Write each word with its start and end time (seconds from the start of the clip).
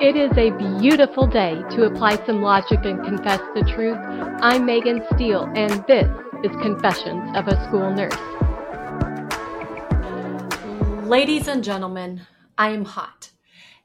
It 0.00 0.14
is 0.14 0.30
a 0.38 0.50
beautiful 0.78 1.26
day 1.26 1.60
to 1.70 1.86
apply 1.86 2.24
some 2.24 2.40
logic 2.40 2.84
and 2.84 3.04
confess 3.04 3.40
the 3.56 3.64
truth. 3.74 3.98
I'm 4.40 4.64
Megan 4.64 5.02
Steele, 5.12 5.50
and 5.56 5.84
this 5.88 6.06
is 6.44 6.52
Confessions 6.62 7.36
of 7.36 7.48
a 7.48 7.66
School 7.66 7.90
Nurse. 7.90 8.14
Ladies 11.04 11.48
and 11.48 11.64
gentlemen, 11.64 12.20
I 12.56 12.68
am 12.68 12.84
hot. 12.84 13.32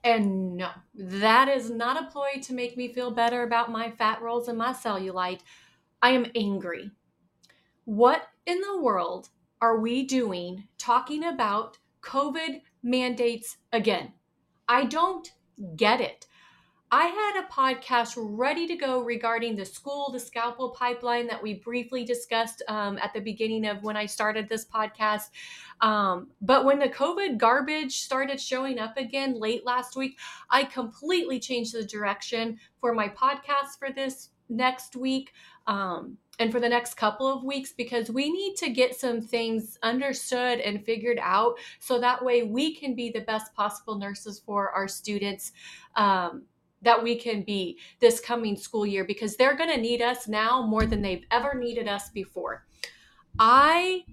And 0.03 0.55
no, 0.55 0.69
that 0.93 1.47
is 1.47 1.71
not 1.71 2.03
a 2.03 2.11
ploy 2.11 2.39
to 2.43 2.53
make 2.53 2.77
me 2.77 2.93
feel 2.93 3.09
better 3.09 3.41
about 3.41 3.71
my 3.71 3.89
fat 3.89 4.21
rolls 4.21 4.47
and 4.47 4.57
my 4.59 4.71
cellulite. 4.71 5.41
I 5.99 6.11
am 6.11 6.27
angry. 6.35 6.91
What 7.85 8.27
in 8.45 8.61
the 8.61 8.79
world 8.79 9.29
are 9.61 9.79
we 9.79 10.05
doing 10.05 10.65
talking 10.77 11.23
about 11.23 11.79
COVID 12.03 12.61
mandates 12.83 13.57
again? 13.71 14.13
I 14.67 14.85
don't 14.85 15.31
get 15.75 16.01
it. 16.01 16.27
I 16.95 17.07
had 17.07 17.43
a 17.43 17.47
podcast 17.47 18.13
ready 18.17 18.67
to 18.67 18.75
go 18.75 19.01
regarding 19.01 19.55
the 19.55 19.65
school 19.65 20.11
to 20.11 20.19
scalpel 20.19 20.75
pipeline 20.77 21.25
that 21.25 21.41
we 21.41 21.55
briefly 21.55 22.05
discussed 22.05 22.61
um, 22.67 22.99
at 23.01 23.15
the 23.15 23.19
beginning 23.19 23.65
of 23.65 23.81
when 23.81 23.97
I 23.97 24.05
started 24.05 24.47
this 24.47 24.63
podcast. 24.63 25.31
Um, 25.81 26.27
but 26.39 26.65
when 26.65 26.77
the 26.77 26.89
COVID 26.89 27.39
garbage 27.39 28.01
started 28.01 28.39
showing 28.39 28.77
up 28.77 28.95
again 28.97 29.39
late 29.39 29.65
last 29.65 29.95
week, 29.95 30.19
I 30.51 30.65
completely 30.65 31.39
changed 31.39 31.73
the 31.73 31.83
direction 31.83 32.59
for 32.79 32.93
my 32.93 33.09
podcast 33.09 33.79
for 33.79 33.91
this 33.91 34.29
next 34.47 34.95
week. 34.95 35.33
Um, 35.65 36.19
and 36.39 36.51
for 36.51 36.59
the 36.59 36.69
next 36.69 36.95
couple 36.95 37.27
of 37.27 37.43
weeks 37.43 37.73
because 37.73 38.09
we 38.09 38.31
need 38.31 38.55
to 38.55 38.69
get 38.69 38.99
some 38.99 39.21
things 39.21 39.77
understood 39.83 40.59
and 40.59 40.83
figured 40.83 41.19
out 41.21 41.57
so 41.79 41.99
that 41.99 42.23
way 42.23 42.43
we 42.43 42.75
can 42.75 42.95
be 42.95 43.11
the 43.11 43.21
best 43.21 43.53
possible 43.53 43.97
nurses 43.97 44.41
for 44.43 44.71
our 44.71 44.87
students 44.87 45.51
um, 45.95 46.43
that 46.81 47.01
we 47.01 47.15
can 47.15 47.43
be 47.43 47.79
this 47.99 48.19
coming 48.19 48.55
school 48.55 48.85
year 48.85 49.05
because 49.05 49.35
they're 49.35 49.55
going 49.55 49.69
to 49.69 49.79
need 49.79 50.01
us 50.01 50.27
now 50.27 50.61
more 50.61 50.85
than 50.85 51.01
they've 51.01 51.25
ever 51.31 51.53
needed 51.53 51.87
us 51.87 52.09
before. 52.09 52.65
I 53.39 54.03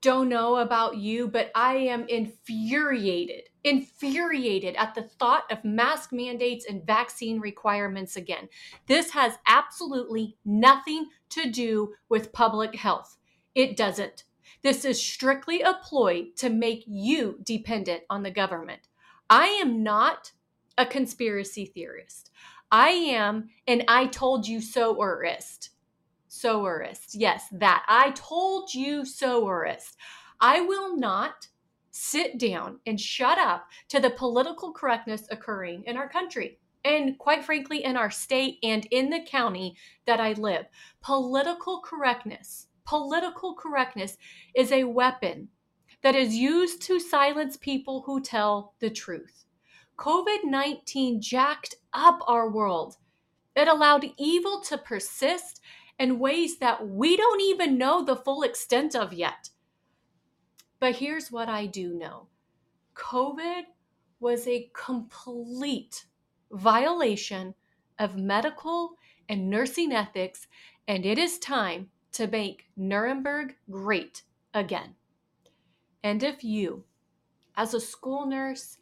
don't 0.00 0.28
know 0.28 0.56
about 0.56 0.98
you, 0.98 1.28
but 1.28 1.50
I 1.54 1.76
am 1.76 2.06
infuriated, 2.08 3.48
infuriated 3.64 4.76
at 4.76 4.94
the 4.94 5.02
thought 5.02 5.50
of 5.50 5.64
mask 5.64 6.12
mandates 6.12 6.66
and 6.68 6.86
vaccine 6.86 7.40
requirements 7.40 8.16
again. 8.16 8.48
This 8.86 9.10
has 9.10 9.38
absolutely 9.46 10.36
nothing 10.44 11.08
to 11.30 11.50
do 11.50 11.94
with 12.08 12.32
public 12.32 12.76
health. 12.76 13.16
It 13.54 13.76
doesn't. 13.76 14.24
This 14.62 14.84
is 14.84 15.02
strictly 15.02 15.62
a 15.62 15.74
ploy 15.82 16.26
to 16.36 16.50
make 16.50 16.84
you 16.86 17.38
dependent 17.42 18.02
on 18.08 18.22
the 18.22 18.30
government. 18.30 18.88
I 19.28 19.46
am 19.46 19.82
not 19.82 20.32
a 20.76 20.86
conspiracy 20.86 21.66
theorist. 21.66 22.30
I 22.70 22.88
am 22.88 23.50
an 23.66 23.84
I 23.88 24.06
told 24.06 24.46
you 24.46 24.58
soerist 24.58 25.70
soerist. 26.34 27.10
Yes, 27.12 27.44
that. 27.52 27.84
I 27.88 28.10
told 28.10 28.74
you 28.74 29.04
so 29.04 29.42
soerist. 29.44 29.96
I 30.40 30.60
will 30.60 30.96
not 30.96 31.48
sit 31.96 32.38
down 32.38 32.80
and 32.86 33.00
shut 33.00 33.38
up 33.38 33.68
to 33.88 34.00
the 34.00 34.10
political 34.10 34.72
correctness 34.72 35.28
occurring 35.30 35.84
in 35.86 35.96
our 35.96 36.08
country 36.08 36.58
and 36.84 37.16
quite 37.18 37.44
frankly 37.44 37.84
in 37.84 37.96
our 37.96 38.10
state 38.10 38.58
and 38.64 38.84
in 38.90 39.10
the 39.10 39.24
county 39.24 39.76
that 40.04 40.18
I 40.18 40.32
live. 40.32 40.66
Political 41.02 41.82
correctness, 41.82 42.66
political 42.84 43.54
correctness 43.54 44.16
is 44.56 44.72
a 44.72 44.82
weapon 44.82 45.48
that 46.02 46.16
is 46.16 46.34
used 46.34 46.82
to 46.82 46.98
silence 46.98 47.56
people 47.56 48.02
who 48.04 48.20
tell 48.20 48.74
the 48.80 48.90
truth. 48.90 49.44
COVID 49.96 50.42
19 50.42 51.20
jacked 51.20 51.76
up 51.92 52.18
our 52.26 52.50
world. 52.50 52.96
It 53.54 53.68
allowed 53.68 54.10
evil 54.18 54.60
to 54.62 54.76
persist 54.76 55.60
in 56.00 56.18
ways 56.18 56.58
that 56.58 56.88
we 56.88 57.16
don't 57.16 57.40
even 57.40 57.78
know 57.78 58.04
the 58.04 58.16
full 58.16 58.42
extent 58.42 58.96
of 58.96 59.12
yet. 59.12 59.50
But 60.84 60.96
here's 60.96 61.32
what 61.32 61.48
I 61.48 61.64
do 61.64 61.94
know 61.94 62.26
COVID 62.94 63.62
was 64.20 64.46
a 64.46 64.68
complete 64.74 66.04
violation 66.52 67.54
of 67.98 68.18
medical 68.18 68.98
and 69.26 69.48
nursing 69.48 69.92
ethics, 69.92 70.46
and 70.86 71.06
it 71.06 71.16
is 71.16 71.38
time 71.38 71.88
to 72.12 72.26
make 72.26 72.66
Nuremberg 72.76 73.54
great 73.70 74.24
again. 74.52 74.94
And 76.02 76.22
if 76.22 76.44
you, 76.44 76.84
as 77.56 77.72
a 77.72 77.80
school 77.80 78.26
nurse 78.26 78.76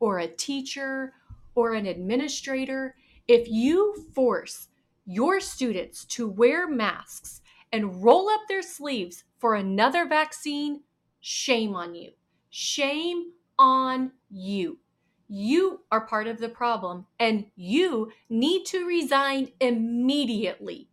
or 0.00 0.18
a 0.18 0.26
teacher 0.26 1.12
or 1.54 1.74
an 1.74 1.86
administrator, 1.86 2.96
if 3.28 3.48
you 3.48 3.94
force 4.12 4.70
your 5.06 5.38
students 5.38 6.04
to 6.06 6.26
wear 6.26 6.66
masks 6.66 7.42
and 7.70 8.02
roll 8.02 8.28
up 8.28 8.40
their 8.48 8.60
sleeves 8.60 9.22
for 9.38 9.54
another 9.54 10.04
vaccine, 10.04 10.80
shame 11.26 11.74
on 11.74 11.94
you. 11.94 12.10
Shame 12.50 13.32
on 13.58 14.12
you. 14.30 14.78
You 15.26 15.80
are 15.90 16.06
part 16.06 16.26
of 16.26 16.38
the 16.38 16.50
problem 16.50 17.06
and 17.18 17.46
you 17.56 18.12
need 18.28 18.66
to 18.66 18.86
resign 18.86 19.48
immediately. 19.58 20.90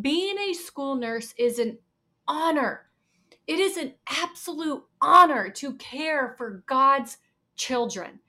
Being 0.00 0.38
a 0.38 0.54
school 0.54 0.94
nurse 0.94 1.34
is 1.36 1.58
an 1.58 1.78
honor. 2.28 2.86
It 3.48 3.58
is 3.58 3.76
an 3.76 3.94
absolute 4.08 4.84
honor 5.00 5.50
to 5.50 5.74
care 5.74 6.36
for 6.38 6.62
God's 6.68 7.16
children. 7.56 8.20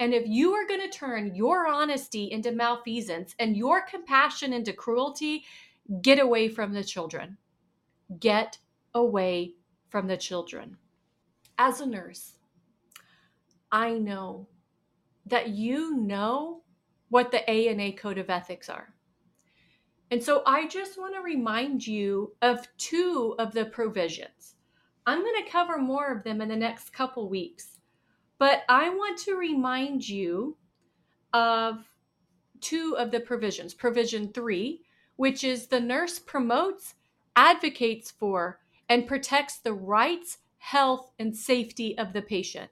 And 0.00 0.14
if 0.14 0.26
you 0.26 0.54
are 0.54 0.66
going 0.66 0.80
to 0.80 0.88
turn 0.98 1.34
your 1.34 1.68
honesty 1.68 2.30
into 2.32 2.52
malfeasance 2.52 3.34
and 3.38 3.54
your 3.54 3.82
compassion 3.82 4.54
into 4.54 4.72
cruelty, 4.72 5.44
get 6.00 6.18
away 6.18 6.48
from 6.48 6.72
the 6.72 6.84
children. 6.84 7.36
Get 8.18 8.56
away 8.94 9.56
from 9.94 10.08
the 10.08 10.16
children. 10.16 10.76
As 11.56 11.80
a 11.80 11.86
nurse, 11.86 12.32
I 13.70 13.92
know 13.92 14.48
that 15.24 15.50
you 15.50 15.94
know 15.94 16.64
what 17.10 17.30
the 17.30 17.48
ANA 17.48 17.92
Code 17.92 18.18
of 18.18 18.28
Ethics 18.28 18.68
are. 18.68 18.92
And 20.10 20.20
so 20.20 20.42
I 20.46 20.66
just 20.66 20.98
want 20.98 21.14
to 21.14 21.20
remind 21.20 21.86
you 21.86 22.34
of 22.42 22.66
two 22.76 23.36
of 23.38 23.52
the 23.52 23.66
provisions. 23.66 24.56
I'm 25.06 25.20
going 25.20 25.44
to 25.44 25.48
cover 25.48 25.78
more 25.78 26.10
of 26.10 26.24
them 26.24 26.40
in 26.40 26.48
the 26.48 26.56
next 26.56 26.92
couple 26.92 27.28
weeks. 27.28 27.78
But 28.40 28.64
I 28.68 28.88
want 28.88 29.16
to 29.20 29.36
remind 29.36 30.08
you 30.08 30.56
of 31.32 31.84
two 32.60 32.96
of 32.98 33.12
the 33.12 33.20
provisions. 33.20 33.74
Provision 33.74 34.32
three, 34.32 34.80
which 35.14 35.44
is 35.44 35.68
the 35.68 35.78
nurse 35.78 36.18
promotes, 36.18 36.96
advocates 37.36 38.10
for, 38.10 38.58
and 38.88 39.06
protects 39.06 39.58
the 39.58 39.72
rights, 39.72 40.38
health, 40.58 41.10
and 41.18 41.36
safety 41.36 41.96
of 41.98 42.12
the 42.12 42.22
patient. 42.22 42.70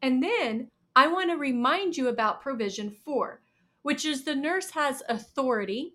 And 0.00 0.22
then 0.22 0.70
I 0.94 1.06
want 1.06 1.30
to 1.30 1.36
remind 1.36 1.96
you 1.96 2.08
about 2.08 2.42
provision 2.42 2.90
four, 2.90 3.42
which 3.82 4.04
is 4.04 4.24
the 4.24 4.34
nurse 4.34 4.70
has 4.70 5.02
authority, 5.08 5.94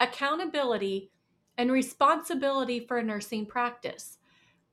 accountability, 0.00 1.10
and 1.56 1.72
responsibility 1.72 2.80
for 2.80 3.02
nursing 3.02 3.46
practice, 3.46 4.18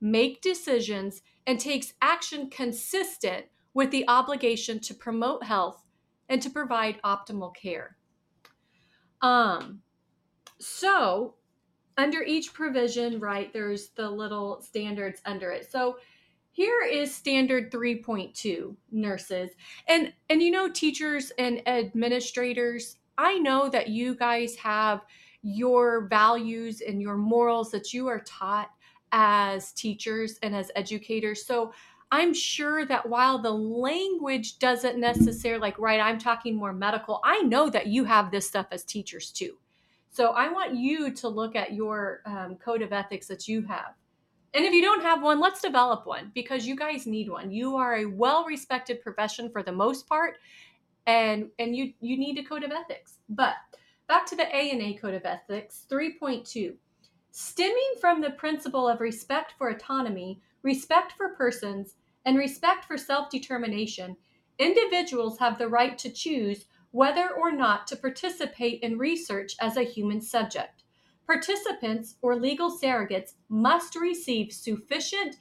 make 0.02 0.42
decisions, 0.42 1.22
and 1.48 1.60
takes 1.60 1.94
action 2.02 2.50
consistent 2.50 3.46
with 3.74 3.90
the 3.92 4.06
obligation 4.08 4.80
to 4.80 4.94
promote 4.94 5.44
health 5.44 5.84
and 6.30 6.42
to 6.42 6.50
provide 6.50 7.02
optimal 7.04 7.56
care. 7.56 7.98
Um, 9.22 9.82
so 10.60 11.36
under 11.98 12.22
each 12.24 12.54
provision, 12.54 13.20
right, 13.20 13.52
there's 13.54 13.90
the 13.90 14.10
little 14.10 14.62
standards 14.62 15.22
under 15.26 15.52
it. 15.52 15.72
So 15.72 15.98
here 16.52 16.84
is 16.84 17.14
standard 17.14 17.72
3.2 17.72 18.76
nurses. 18.92 19.52
And 19.88 20.14
and 20.30 20.42
you 20.42 20.52
know 20.52 20.70
teachers 20.70 21.32
and 21.38 21.68
administrators, 21.68 22.98
I 23.18 23.38
know 23.40 23.70
that 23.70 23.90
you 23.90 24.16
guys 24.16 24.56
have 24.58 25.02
your 25.42 26.08
values 26.08 26.82
and 26.82 27.02
your 27.02 27.18
morals 27.18 27.72
that 27.72 27.94
you 27.94 28.08
are 28.08 28.22
taught 28.22 28.70
as 29.12 29.72
teachers 29.74 30.40
and 30.42 30.56
as 30.56 30.72
educators. 30.76 31.46
So 31.46 31.74
I'm 32.12 32.34
sure 32.34 32.86
that 32.86 33.10
while 33.10 33.40
the 33.40 33.52
language 33.52 34.60
doesn't 34.60 35.00
necessarily, 35.00 35.60
like, 35.60 35.80
right, 35.80 36.00
I'm 36.00 36.20
talking 36.20 36.56
more 36.56 36.72
medical, 36.72 37.20
I 37.24 37.42
know 37.42 37.70
that 37.72 37.88
you 37.88 38.04
have 38.04 38.30
this 38.30 38.48
stuff 38.48 38.68
as 38.72 38.84
teachers 38.84 39.32
too. 39.32 39.58
So 40.14 40.30
I 40.30 40.48
want 40.52 40.76
you 40.76 41.12
to 41.12 41.28
look 41.28 41.56
at 41.56 41.74
your 41.74 42.22
um, 42.28 42.56
code 42.64 42.84
of 42.84 42.94
ethics 42.94 43.26
that 43.28 43.48
you 43.48 43.64
have. 43.64 43.96
And 44.54 44.64
if 44.64 44.72
you 44.72 44.84
don't 44.84 45.02
have 45.02 45.24
one, 45.24 45.40
let's 45.40 45.60
develop 45.60 46.06
one 46.06 46.32
because 46.36 46.68
you 46.68 46.76
guys 46.76 47.08
need 47.08 47.32
one. 47.32 47.50
You 47.50 47.76
are 47.78 47.96
a 47.96 48.06
well-respected 48.06 49.02
profession 49.02 49.50
for 49.50 49.64
the 49.64 49.72
most 49.72 50.08
part, 50.08 50.36
and 51.08 51.50
and 51.58 51.76
you 51.76 51.94
you 52.00 52.16
need 52.16 52.38
a 52.38 52.44
code 52.44 52.64
of 52.64 52.72
ethics. 52.72 53.18
But 53.28 53.56
back 54.08 54.28
to 54.28 54.36
the 54.36 54.56
ANA 54.56 55.00
code 55.00 55.16
of 55.16 55.26
ethics 55.26 55.88
3.2. 55.90 56.76
Stemming 57.32 57.94
from 58.00 58.22
the 58.22 58.30
principle 58.30 58.88
of 58.88 59.02
respect 59.02 59.56
for 59.58 59.70
autonomy, 59.70 60.40
respect 60.62 61.14
for 61.14 61.30
persons, 61.30 61.96
and 62.24 62.38
respect 62.38 62.86
for 62.86 63.00
self 63.00 63.32
determination, 63.32 64.16
individuals 64.60 65.40
have 65.40 65.58
the 65.58 65.68
right 65.68 65.98
to 65.98 66.12
choose 66.12 66.66
whether 66.94 67.28
or 67.28 67.52
not 67.52 67.88
to 67.88 67.96
participate 67.96 68.80
in 68.82 69.00
research 69.00 69.56
as 69.60 69.76
a 69.76 69.84
human 69.84 70.22
subject. 70.22 70.84
Participants 71.26 72.18
or 72.22 72.36
legal 72.36 72.70
surrogates 72.70 73.34
must 73.50 73.96
receive 73.96 74.54
sufficient 74.54 75.38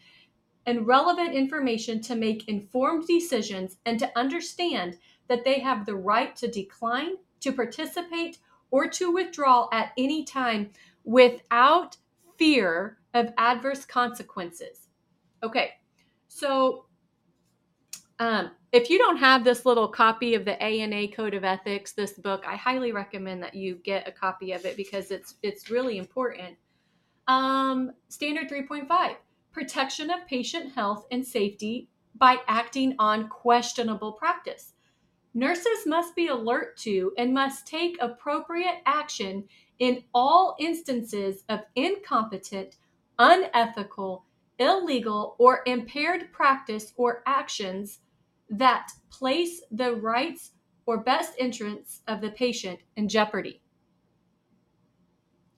and 0.64 0.86
relevant 0.86 1.34
information 1.34 2.00
to 2.00 2.14
make 2.14 2.48
informed 2.48 3.06
decisions 3.06 3.76
and 3.84 3.98
to 3.98 4.10
understand 4.18 4.96
that 5.28 5.44
they 5.44 5.60
have 5.60 5.84
the 5.84 5.94
right 5.94 6.34
to 6.36 6.48
decline, 6.48 7.16
to 7.40 7.52
participate, 7.52 8.38
or 8.70 8.88
to 8.88 9.12
withdraw 9.12 9.68
at 9.72 9.92
any 9.98 10.24
time 10.24 10.70
without 11.04 11.98
fear 12.38 12.96
of 13.12 13.28
adverse 13.36 13.84
consequences. 13.84 14.88
Okay, 15.42 15.72
so 16.28 16.86
um, 18.22 18.52
if 18.70 18.88
you 18.88 18.98
don't 18.98 19.16
have 19.16 19.42
this 19.42 19.66
little 19.66 19.88
copy 19.88 20.36
of 20.36 20.44
the 20.44 20.62
ANA 20.62 21.08
Code 21.08 21.34
of 21.34 21.42
Ethics, 21.42 21.90
this 21.90 22.12
book, 22.12 22.44
I 22.46 22.54
highly 22.54 22.92
recommend 22.92 23.42
that 23.42 23.56
you 23.56 23.74
get 23.74 24.06
a 24.06 24.12
copy 24.12 24.52
of 24.52 24.64
it 24.64 24.76
because 24.76 25.10
it's 25.10 25.34
it's 25.42 25.70
really 25.70 25.98
important. 25.98 26.56
Um, 27.26 27.90
standard 28.08 28.48
3.5 28.48 29.16
protection 29.50 30.08
of 30.08 30.24
patient 30.28 30.72
health 30.72 31.04
and 31.10 31.26
safety 31.26 31.88
by 32.14 32.36
acting 32.46 32.94
on 33.00 33.28
questionable 33.28 34.12
practice. 34.12 34.74
Nurses 35.34 35.84
must 35.84 36.14
be 36.14 36.28
alert 36.28 36.76
to 36.76 37.12
and 37.18 37.34
must 37.34 37.66
take 37.66 38.00
appropriate 38.00 38.82
action 38.86 39.48
in 39.80 40.04
all 40.14 40.54
instances 40.60 41.42
of 41.48 41.62
incompetent, 41.74 42.76
unethical, 43.18 44.26
illegal, 44.60 45.34
or 45.40 45.62
impaired 45.66 46.32
practice 46.32 46.92
or 46.96 47.24
actions 47.26 47.98
that 48.52 48.92
place 49.10 49.62
the 49.70 49.94
rights 49.94 50.52
or 50.84 50.98
best 50.98 51.32
interests 51.38 52.02
of 52.06 52.20
the 52.20 52.30
patient 52.30 52.80
in 52.96 53.08
jeopardy. 53.08 53.62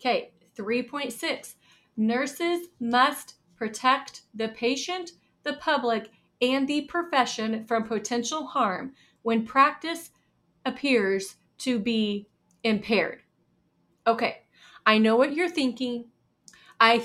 Okay, 0.00 0.32
3.6 0.56 1.54
Nurses 1.96 2.68
must 2.80 3.34
protect 3.56 4.22
the 4.34 4.48
patient, 4.48 5.12
the 5.42 5.54
public, 5.54 6.10
and 6.40 6.68
the 6.68 6.82
profession 6.82 7.64
from 7.66 7.84
potential 7.84 8.46
harm 8.46 8.92
when 9.22 9.46
practice 9.46 10.10
appears 10.66 11.36
to 11.58 11.78
be 11.78 12.28
impaired. 12.62 13.22
Okay, 14.06 14.42
I 14.84 14.98
know 14.98 15.16
what 15.16 15.34
you're 15.34 15.48
thinking. 15.48 16.06
I 16.80 17.04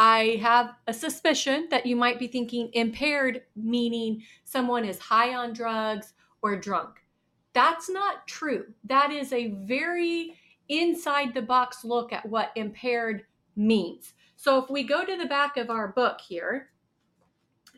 I 0.00 0.38
have 0.40 0.76
a 0.86 0.94
suspicion 0.94 1.68
that 1.70 1.84
you 1.84 1.94
might 1.94 2.18
be 2.18 2.26
thinking 2.26 2.70
impaired, 2.72 3.42
meaning 3.54 4.22
someone 4.44 4.86
is 4.86 4.98
high 4.98 5.34
on 5.34 5.52
drugs 5.52 6.14
or 6.40 6.56
drunk. 6.56 7.04
That's 7.52 7.90
not 7.90 8.26
true. 8.26 8.72
That 8.84 9.10
is 9.12 9.30
a 9.34 9.48
very 9.48 10.38
inside 10.70 11.34
the 11.34 11.42
box 11.42 11.84
look 11.84 12.14
at 12.14 12.24
what 12.24 12.50
impaired 12.56 13.24
means. 13.56 14.14
So 14.36 14.56
if 14.56 14.70
we 14.70 14.84
go 14.84 15.04
to 15.04 15.18
the 15.18 15.26
back 15.26 15.58
of 15.58 15.68
our 15.68 15.88
book 15.88 16.18
here, 16.26 16.70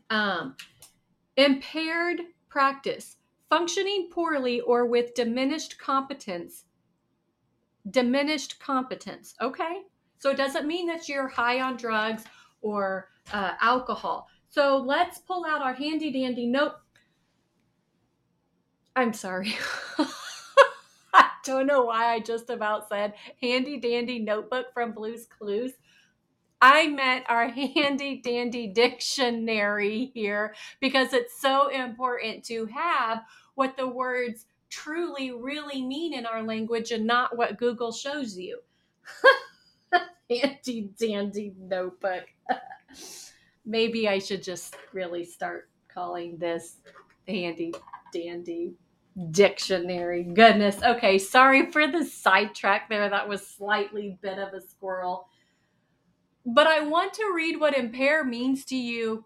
um, 0.09 0.55
impaired 1.37 2.21
practice, 2.49 3.17
functioning 3.51 4.11
poorly 4.13 4.61
or 4.61 4.87
with 4.87 5.15
diminished 5.15 5.77
competence. 5.77 6.67
Diminished 7.91 8.61
competence. 8.61 9.35
Okay. 9.41 9.83
So 10.23 10.31
it 10.31 10.37
doesn't 10.37 10.69
mean 10.69 10.87
that 10.87 11.09
you're 11.09 11.27
high 11.27 11.61
on 11.63 11.77
drugs 11.77 12.23
or 12.61 13.09
uh, 13.33 13.55
alcohol. 13.61 14.29
So 14.49 14.77
let's 14.77 15.19
pull 15.19 15.45
out 15.45 15.63
our 15.63 15.73
handy 15.73 16.13
dandy 16.13 16.47
note. 16.47 16.75
I'm 18.95 19.15
sorry. 19.15 19.57
I 21.13 21.29
don't 21.45 21.67
know 21.67 21.83
why 21.83 22.15
I 22.15 22.21
just 22.21 22.51
about 22.51 22.89
said 22.89 23.15
handy 23.41 23.81
dandy 23.81 24.21
notebook 24.21 24.67
from 24.73 24.93
Blue's 24.93 25.27
Clues. 25.27 25.73
I 26.61 26.87
meant 26.87 27.25
our 27.29 27.49
handy 27.75 28.23
dandy 28.23 28.69
dictionary 28.69 30.13
here 30.15 30.55
because 30.81 31.15
it's 31.15 31.41
so 31.41 31.67
important 31.67 32.45
to 32.45 32.67
have 32.67 33.23
what 33.57 33.77
the 33.77 33.89
words 33.89 34.47
truly 34.71 35.33
really 35.33 35.83
mean 35.83 36.15
in 36.15 36.27
our 36.27 36.45
language 36.45 36.93
and 36.93 37.09
not 37.09 37.37
what 37.37 37.59
Google 37.59 37.91
shows 37.91 38.39
you. 38.39 38.61
handy 40.41 40.91
dandy 40.99 41.55
notebook. 41.59 42.25
Maybe 43.65 44.09
I 44.09 44.19
should 44.19 44.43
just 44.43 44.77
really 44.93 45.25
start 45.25 45.69
calling 45.93 46.39
this 46.39 46.77
handy 47.29 47.75
dandy 48.13 48.75
dictionary. 49.31 50.25
Goodness. 50.25 50.83
Okay, 50.83 51.19
sorry 51.19 51.71
for 51.71 51.87
the 51.87 52.05
sidetrack 52.05 52.89
there. 52.89 53.09
That 53.09 53.29
was 53.29 53.47
slightly 53.47 54.19
bit 54.23 54.39
of 54.39 54.55
a 54.55 54.61
squirrel. 54.61 55.29
But 56.45 56.67
I 56.67 56.81
want 56.81 57.13
to 57.15 57.33
read 57.35 57.61
what 57.61 57.77
impair 57.77 58.25
means 58.25 58.65
to 58.67 58.77
you 58.77 59.25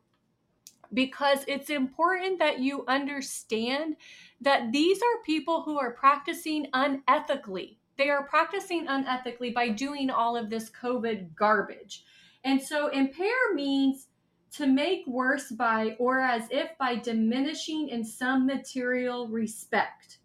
because 0.93 1.41
it's 1.49 1.71
important 1.71 2.39
that 2.39 2.61
you 2.61 2.85
understand 2.87 3.97
that 4.41 4.71
these 4.71 4.99
are 4.99 5.23
people 5.25 5.63
who 5.63 5.79
are 5.79 5.93
practicing 5.93 6.67
unethically 6.73 7.77
they 7.99 8.11
are 8.11 8.25
practicing 8.25 8.87
unethically 8.87 9.53
by 9.53 9.69
doing 9.69 10.11
all 10.11 10.37
of 10.37 10.51
this 10.51 10.71
COVID 10.71 11.35
garbage. 11.35 12.05
And 12.45 12.63
so 12.63 12.89
impair 12.89 13.55
means 13.55 14.09
to 14.53 14.67
make 14.67 15.07
worse 15.07 15.51
by 15.51 15.97
or 15.99 16.21
as 16.21 16.49
if 16.51 16.77
by 16.79 16.97
diminishing 16.97 17.89
in 17.89 18.05
some 18.05 18.47
material 18.47 19.29
respect. 19.29 20.19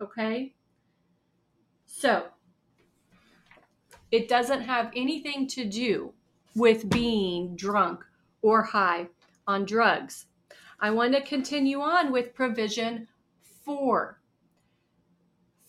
Okay? 0.00 0.54
So 1.86 2.26
it 4.10 4.28
doesn't 4.28 4.62
have 4.62 4.90
anything 4.96 5.46
to 5.48 5.64
do 5.64 6.12
with 6.54 6.90
being 6.90 7.54
drunk 7.56 8.00
or 8.42 8.62
high 8.62 9.08
on 9.46 9.64
drugs. 9.64 10.26
I 10.80 10.90
want 10.90 11.14
to 11.14 11.20
continue 11.20 11.80
on 11.80 12.10
with 12.10 12.34
provision 12.34 13.06
four. 13.64 14.19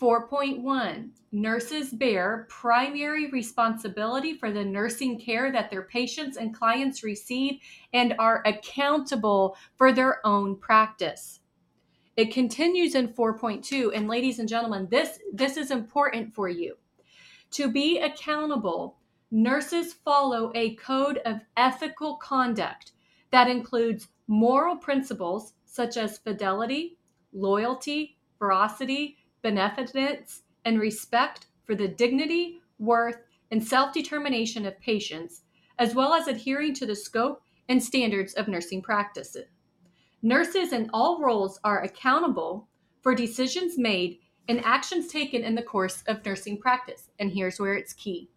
4.1 0.01 1.09
Nurses 1.31 1.91
bear 1.91 2.47
primary 2.49 3.29
responsibility 3.29 4.33
for 4.33 4.51
the 4.51 4.65
nursing 4.65 5.19
care 5.19 5.51
that 5.51 5.69
their 5.69 5.83
patients 5.83 6.37
and 6.37 6.55
clients 6.55 7.03
receive 7.03 7.59
and 7.93 8.15
are 8.17 8.41
accountable 8.47 9.55
for 9.75 9.93
their 9.93 10.25
own 10.25 10.55
practice. 10.57 11.41
It 12.17 12.33
continues 12.33 12.95
in 12.95 13.09
4.2 13.09 13.91
and 13.95 14.07
ladies 14.07 14.39
and 14.39 14.49
gentlemen 14.49 14.87
this 14.89 15.19
this 15.31 15.55
is 15.55 15.69
important 15.69 16.33
for 16.33 16.49
you. 16.49 16.77
To 17.51 17.71
be 17.71 17.99
accountable, 17.99 18.97
nurses 19.29 19.93
follow 19.93 20.51
a 20.55 20.75
code 20.77 21.19
of 21.25 21.41
ethical 21.57 22.15
conduct 22.15 22.93
that 23.29 23.47
includes 23.47 24.07
moral 24.27 24.77
principles 24.77 25.53
such 25.65 25.95
as 25.95 26.17
fidelity, 26.17 26.97
loyalty, 27.31 28.17
veracity, 28.39 29.17
beneficence, 29.41 30.43
and 30.65 30.79
respect 30.79 31.47
for 31.65 31.75
the 31.75 31.87
dignity, 31.87 32.61
worth, 32.79 33.17
and 33.49 33.65
self 33.65 33.93
determination 33.93 34.65
of 34.65 34.79
patients, 34.79 35.41
as 35.77 35.95
well 35.95 36.13
as 36.13 36.27
adhering 36.27 36.73
to 36.75 36.85
the 36.85 36.95
scope 36.95 37.41
and 37.67 37.83
standards 37.83 38.33
of 38.33 38.47
nursing 38.47 38.81
practices. 38.81 39.45
Nurses 40.21 40.71
in 40.71 40.89
all 40.93 41.21
roles 41.21 41.59
are 41.63 41.81
accountable 41.81 42.67
for 43.01 43.15
decisions 43.15 43.77
made 43.77 44.19
and 44.47 44.63
actions 44.63 45.07
taken 45.07 45.43
in 45.43 45.55
the 45.55 45.63
course 45.63 46.03
of 46.07 46.23
nursing 46.25 46.59
practice. 46.59 47.09
And 47.19 47.31
here's 47.31 47.59
where 47.59 47.73
it's 47.73 47.93
key 47.93 48.29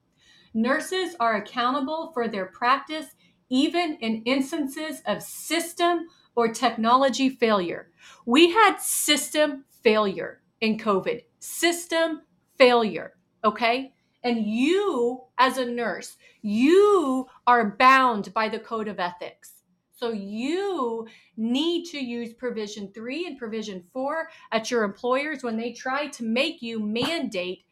nurses 0.57 1.17
are 1.19 1.37
accountable 1.37 2.13
for 2.15 2.29
their 2.29 2.47
practice 2.47 3.07
even 3.51 3.97
in 4.01 4.23
instances 4.23 5.03
of 5.07 5.23
system 5.23 6.07
or 6.37 6.49
technology 6.49 7.29
failure. 7.29 7.91
We 8.25 8.53
had 8.53 8.79
system 8.79 9.65
failure 9.83 10.41
in 10.65 10.79
COVID. 10.79 11.21
System 11.41 12.23
failure. 12.57 13.13
Okay. 13.45 13.93
And 14.23 14.47
you, 14.47 15.21
as 15.37 15.59
a 15.59 15.67
nurse, 15.67 16.17
you 16.41 17.27
are 17.47 17.77
bound 17.79 18.33
by 18.33 18.49
the 18.49 18.59
code 18.59 18.89
of 18.89 18.99
ethics. 18.99 19.53
So 19.95 20.11
you 20.11 21.07
need 21.37 21.85
to 21.91 21.99
use 21.99 22.33
provision 22.33 22.91
three 22.95 23.27
and 23.27 23.39
provision 23.39 23.85
four 23.93 24.31
at 24.53 24.71
your 24.71 24.85
employers 24.85 25.43
when 25.43 25.59
they 25.59 25.73
try 25.73 26.07
to 26.09 26.25
make 26.25 26.63
you 26.63 26.81
mandate 26.81 27.67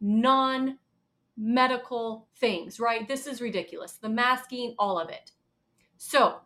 non 0.00 0.78
medical 1.36 2.28
things, 2.38 2.80
right? 2.80 3.06
This 3.06 3.26
is 3.26 3.42
ridiculous. 3.42 3.92
The 3.92 4.08
masking, 4.08 4.74
all 4.78 4.98
of 4.98 5.10
it. 5.10 5.32
So 5.98 6.36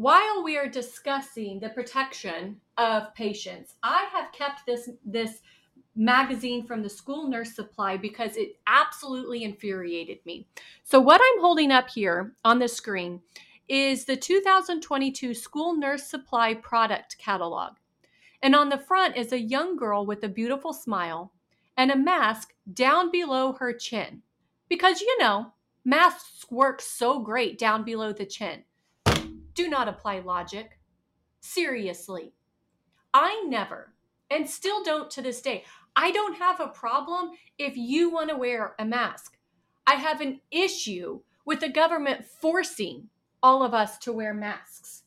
while 0.00 0.42
we 0.42 0.56
are 0.56 0.66
discussing 0.66 1.60
the 1.60 1.68
protection 1.68 2.58
of 2.78 3.14
patients, 3.14 3.74
I 3.82 4.08
have 4.14 4.32
kept 4.32 4.64
this 4.64 4.88
this 5.04 5.42
magazine 5.94 6.64
from 6.64 6.82
the 6.82 6.88
school 6.88 7.28
nurse 7.28 7.54
supply 7.54 7.98
because 7.98 8.38
it 8.38 8.56
absolutely 8.66 9.44
infuriated 9.44 10.24
me. 10.24 10.46
So 10.84 11.00
what 11.00 11.20
I'm 11.20 11.42
holding 11.42 11.70
up 11.70 11.90
here 11.90 12.32
on 12.46 12.58
the 12.58 12.68
screen 12.68 13.20
is 13.68 14.06
the 14.06 14.16
2022 14.16 15.34
school 15.34 15.76
nurse 15.76 16.04
supply 16.04 16.54
product 16.54 17.18
catalog. 17.18 17.74
And 18.40 18.56
on 18.56 18.70
the 18.70 18.78
front 18.78 19.18
is 19.18 19.32
a 19.32 19.38
young 19.38 19.76
girl 19.76 20.06
with 20.06 20.24
a 20.24 20.30
beautiful 20.30 20.72
smile 20.72 21.30
and 21.76 21.90
a 21.90 21.96
mask 21.96 22.54
down 22.72 23.10
below 23.10 23.52
her 23.52 23.74
chin. 23.74 24.22
Because, 24.66 25.02
you 25.02 25.18
know, 25.18 25.52
masks 25.84 26.46
work 26.50 26.80
so 26.80 27.20
great 27.20 27.58
down 27.58 27.84
below 27.84 28.14
the 28.14 28.24
chin. 28.24 28.64
Do 29.54 29.68
not 29.68 29.88
apply 29.88 30.20
logic. 30.20 30.78
Seriously. 31.40 32.32
I 33.12 33.44
never, 33.48 33.92
and 34.30 34.48
still 34.48 34.84
don't 34.84 35.10
to 35.12 35.22
this 35.22 35.42
day, 35.42 35.64
I 35.96 36.12
don't 36.12 36.36
have 36.36 36.60
a 36.60 36.68
problem 36.68 37.30
if 37.58 37.76
you 37.76 38.10
want 38.10 38.30
to 38.30 38.36
wear 38.36 38.74
a 38.78 38.84
mask. 38.84 39.36
I 39.86 39.94
have 39.94 40.20
an 40.20 40.40
issue 40.50 41.20
with 41.44 41.60
the 41.60 41.68
government 41.68 42.24
forcing 42.24 43.08
all 43.42 43.62
of 43.62 43.74
us 43.74 43.98
to 43.98 44.12
wear 44.12 44.32
masks. 44.32 45.02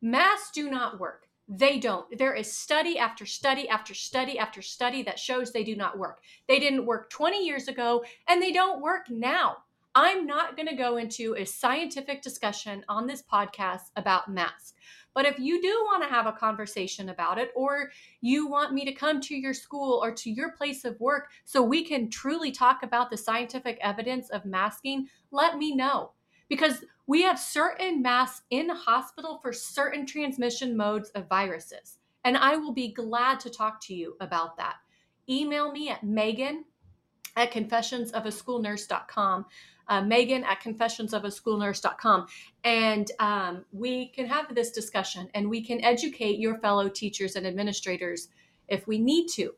Masks 0.00 0.50
do 0.52 0.70
not 0.70 0.98
work. 0.98 1.28
They 1.48 1.78
don't. 1.78 2.06
There 2.16 2.32
is 2.32 2.50
study 2.50 2.98
after 2.98 3.26
study 3.26 3.68
after 3.68 3.92
study 3.92 4.38
after 4.38 4.62
study 4.62 5.02
that 5.02 5.18
shows 5.18 5.52
they 5.52 5.64
do 5.64 5.76
not 5.76 5.98
work. 5.98 6.20
They 6.48 6.58
didn't 6.58 6.86
work 6.86 7.10
20 7.10 7.44
years 7.44 7.68
ago 7.68 8.04
and 8.28 8.40
they 8.40 8.52
don't 8.52 8.80
work 8.80 9.10
now. 9.10 9.58
I'm 9.96 10.26
not 10.26 10.56
going 10.56 10.66
to 10.66 10.74
go 10.74 10.96
into 10.96 11.36
a 11.36 11.44
scientific 11.44 12.20
discussion 12.20 12.84
on 12.88 13.06
this 13.06 13.22
podcast 13.22 13.92
about 13.94 14.28
masks. 14.28 14.74
But 15.14 15.24
if 15.24 15.38
you 15.38 15.62
do 15.62 15.68
want 15.84 16.02
to 16.02 16.08
have 16.08 16.26
a 16.26 16.32
conversation 16.32 17.10
about 17.10 17.38
it, 17.38 17.52
or 17.54 17.92
you 18.20 18.48
want 18.48 18.74
me 18.74 18.84
to 18.84 18.92
come 18.92 19.20
to 19.20 19.36
your 19.36 19.54
school 19.54 20.00
or 20.02 20.10
to 20.10 20.30
your 20.30 20.50
place 20.50 20.84
of 20.84 20.98
work 20.98 21.28
so 21.44 21.62
we 21.62 21.84
can 21.84 22.10
truly 22.10 22.50
talk 22.50 22.82
about 22.82 23.08
the 23.08 23.16
scientific 23.16 23.78
evidence 23.80 24.30
of 24.30 24.44
masking, 24.44 25.06
let 25.30 25.58
me 25.58 25.76
know. 25.76 26.10
Because 26.48 26.84
we 27.06 27.22
have 27.22 27.38
certain 27.38 28.02
masks 28.02 28.42
in 28.50 28.68
hospital 28.70 29.38
for 29.40 29.52
certain 29.52 30.06
transmission 30.06 30.76
modes 30.76 31.10
of 31.10 31.28
viruses. 31.28 31.98
And 32.24 32.36
I 32.36 32.56
will 32.56 32.72
be 32.72 32.92
glad 32.92 33.38
to 33.40 33.50
talk 33.50 33.80
to 33.82 33.94
you 33.94 34.16
about 34.20 34.56
that. 34.56 34.74
Email 35.28 35.70
me 35.70 35.90
at 35.90 36.02
megan 36.02 36.64
at 37.36 37.52
confessionsofaschoolnurse.com 37.52 39.46
uh, 39.88 40.02
Megan 40.02 40.44
at 40.44 40.62
confessionsofaschoolnurse.com. 40.62 42.26
And 42.64 43.10
um, 43.18 43.64
we 43.72 44.08
can 44.08 44.26
have 44.26 44.54
this 44.54 44.70
discussion 44.70 45.28
and 45.34 45.48
we 45.48 45.62
can 45.62 45.82
educate 45.84 46.38
your 46.38 46.58
fellow 46.58 46.88
teachers 46.88 47.36
and 47.36 47.46
administrators 47.46 48.28
if 48.68 48.86
we 48.86 48.98
need 48.98 49.28
to. 49.28 49.54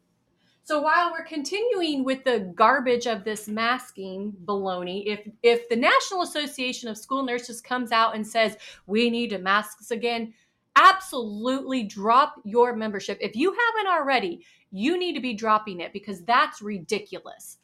So 0.65 0.83
while 0.83 1.13
we're 1.13 1.25
continuing 1.25 2.03
with 2.03 2.25
the 2.25 2.53
garbage 2.57 3.07
of 3.07 3.23
this 3.23 3.47
masking 3.47 4.35
baloney, 4.47 5.05
if 5.07 5.21
if 5.45 5.69
the 5.69 5.77
National 5.77 6.23
Association 6.23 6.89
of 6.89 6.99
School 6.99 7.23
Nurses 7.23 7.61
comes 7.61 7.93
out 7.93 8.17
and 8.17 8.27
says 8.27 8.57
we 8.89 9.09
need 9.09 9.31
to 9.31 9.39
masks 9.39 9.93
again, 9.93 10.35
absolutely 10.75 11.85
drop 11.85 12.35
your 12.45 12.75
membership. 12.75 13.17
If 13.21 13.37
you 13.37 13.53
haven't 13.53 13.93
already, 13.93 14.45
you 14.73 14.99
need 14.99 15.13
to 15.13 15.21
be 15.21 15.35
dropping 15.35 15.79
it 15.79 15.93
because 15.93 16.25
that's 16.25 16.61
ridiculous. 16.61 17.59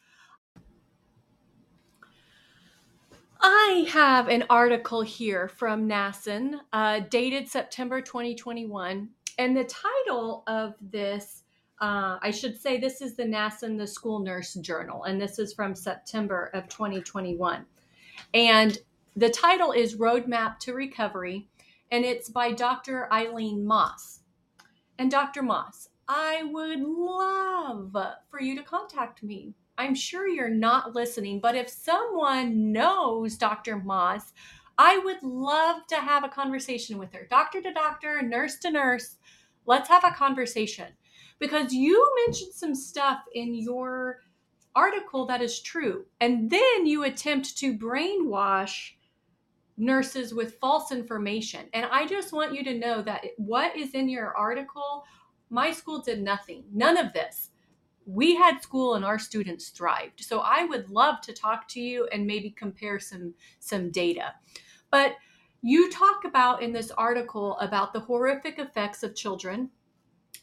I 3.45 3.85
have 3.89 4.29
an 4.29 4.45
article 4.49 5.01
here 5.01 5.49
from 5.49 5.85
NASN 5.85 6.61
uh, 6.71 7.01
dated 7.09 7.49
September 7.49 7.99
2021. 7.99 9.09
And 9.37 9.57
the 9.57 9.65
title 9.65 10.43
of 10.47 10.75
this, 10.79 11.43
uh, 11.81 12.19
I 12.21 12.31
should 12.31 12.57
say, 12.61 12.77
this 12.79 13.01
is 13.01 13.17
the 13.17 13.25
NASN, 13.25 13.77
the 13.77 13.85
School 13.85 14.19
Nurse 14.19 14.53
Journal, 14.53 15.03
and 15.03 15.19
this 15.19 15.39
is 15.39 15.53
from 15.53 15.75
September 15.75 16.51
of 16.53 16.69
2021. 16.69 17.65
And 18.33 18.77
the 19.17 19.29
title 19.29 19.73
is 19.73 19.97
Roadmap 19.97 20.59
to 20.59 20.73
Recovery, 20.73 21.49
and 21.91 22.05
it's 22.05 22.29
by 22.29 22.53
Dr. 22.53 23.11
Eileen 23.11 23.65
Moss. 23.65 24.21
And 24.97 25.11
Dr. 25.11 25.43
Moss, 25.43 25.89
I 26.07 26.43
would 26.43 26.79
love 26.79 27.93
for 28.29 28.39
you 28.39 28.55
to 28.55 28.63
contact 28.63 29.21
me 29.21 29.53
I'm 29.77 29.95
sure 29.95 30.27
you're 30.27 30.49
not 30.49 30.95
listening, 30.95 31.39
but 31.39 31.55
if 31.55 31.69
someone 31.69 32.71
knows 32.71 33.37
Dr. 33.37 33.77
Moss, 33.77 34.33
I 34.77 34.99
would 34.99 35.21
love 35.23 35.85
to 35.87 35.95
have 35.95 36.23
a 36.23 36.29
conversation 36.29 36.97
with 36.97 37.13
her. 37.13 37.27
Doctor 37.29 37.61
to 37.61 37.73
doctor, 37.73 38.21
nurse 38.21 38.57
to 38.59 38.71
nurse, 38.71 39.17
let's 39.65 39.89
have 39.89 40.03
a 40.03 40.11
conversation. 40.11 40.87
Because 41.39 41.73
you 41.73 42.07
mentioned 42.25 42.53
some 42.53 42.75
stuff 42.75 43.19
in 43.33 43.55
your 43.55 44.19
article 44.75 45.25
that 45.27 45.41
is 45.41 45.59
true. 45.59 46.05
And 46.21 46.49
then 46.49 46.85
you 46.85 47.03
attempt 47.03 47.57
to 47.57 47.77
brainwash 47.77 48.91
nurses 49.77 50.33
with 50.33 50.59
false 50.59 50.91
information. 50.91 51.65
And 51.73 51.85
I 51.91 52.05
just 52.05 52.31
want 52.31 52.53
you 52.53 52.63
to 52.63 52.77
know 52.77 53.01
that 53.01 53.23
what 53.37 53.75
is 53.75 53.91
in 53.91 54.07
your 54.07 54.35
article, 54.35 55.03
my 55.49 55.71
school 55.71 56.01
did 56.01 56.21
nothing, 56.21 56.63
none 56.71 56.97
of 56.97 57.13
this 57.13 57.49
we 58.05 58.35
had 58.35 58.61
school 58.61 58.95
and 58.95 59.05
our 59.05 59.19
students 59.19 59.69
thrived. 59.69 60.21
So 60.21 60.39
I 60.39 60.65
would 60.65 60.89
love 60.89 61.21
to 61.21 61.33
talk 61.33 61.67
to 61.69 61.81
you 61.81 62.07
and 62.07 62.27
maybe 62.27 62.49
compare 62.51 62.99
some 62.99 63.35
some 63.59 63.91
data. 63.91 64.35
But 64.91 65.17
you 65.61 65.91
talk 65.91 66.25
about 66.25 66.61
in 66.63 66.73
this 66.73 66.91
article 66.91 67.57
about 67.59 67.93
the 67.93 68.01
horrific 68.01 68.59
effects 68.59 69.03
of 69.03 69.15
children 69.15 69.71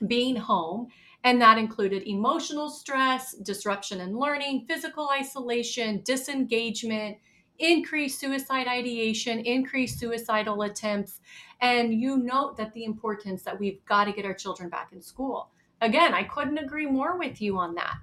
being 0.07 0.37
home 0.37 0.89
and 1.23 1.41
that 1.43 1.59
included 1.59 2.09
emotional 2.09 2.71
stress, 2.71 3.35
disruption 3.35 4.01
in 4.01 4.19
learning, 4.19 4.65
physical 4.67 5.11
isolation, 5.11 6.01
disengagement, 6.03 7.19
increased 7.59 8.19
suicide 8.19 8.67
ideation, 8.67 9.39
increased 9.41 9.99
suicidal 9.99 10.63
attempts. 10.63 11.21
And 11.61 11.93
you 12.01 12.17
note 12.17 12.57
that 12.57 12.73
the 12.73 12.85
importance 12.85 13.43
that 13.43 13.61
we've 13.61 13.85
got 13.85 14.05
to 14.05 14.13
get 14.13 14.25
our 14.25 14.33
children 14.33 14.71
back 14.71 14.93
in 14.93 15.03
school. 15.03 15.51
Again, 15.81 16.15
I 16.15 16.25
couldn't 16.25 16.59
agree 16.59 16.87
more 16.87 17.19
with 17.19 17.41
you 17.41 17.57
on 17.59 17.75
that. 17.77 17.97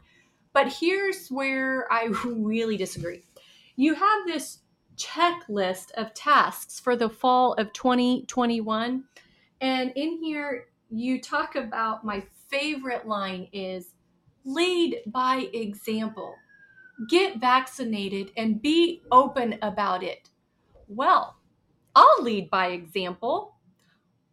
But 0.53 0.73
here's 0.73 1.29
where 1.29 1.91
I 1.91 2.05
really 2.25 2.77
disagree. 2.77 3.23
You 3.75 3.93
have 3.93 4.25
this 4.25 4.59
checklist 4.95 5.91
of 5.91 6.13
tasks 6.13 6.79
for 6.79 6.95
the 6.95 7.09
fall 7.09 7.53
of 7.53 7.71
2021. 7.73 9.03
And 9.61 9.91
in 9.95 10.17
here, 10.23 10.65
you 10.89 11.21
talk 11.21 11.55
about 11.55 12.03
my 12.03 12.23
favorite 12.49 13.07
line 13.07 13.47
is 13.51 13.93
lead 14.43 15.01
by 15.05 15.47
example. 15.53 16.35
Get 17.09 17.39
vaccinated 17.39 18.31
and 18.35 18.61
be 18.61 19.03
open 19.11 19.59
about 19.61 20.03
it. 20.03 20.29
Well, 20.87 21.35
I'll 21.95 22.23
lead 22.23 22.49
by 22.49 22.67
example. 22.69 23.55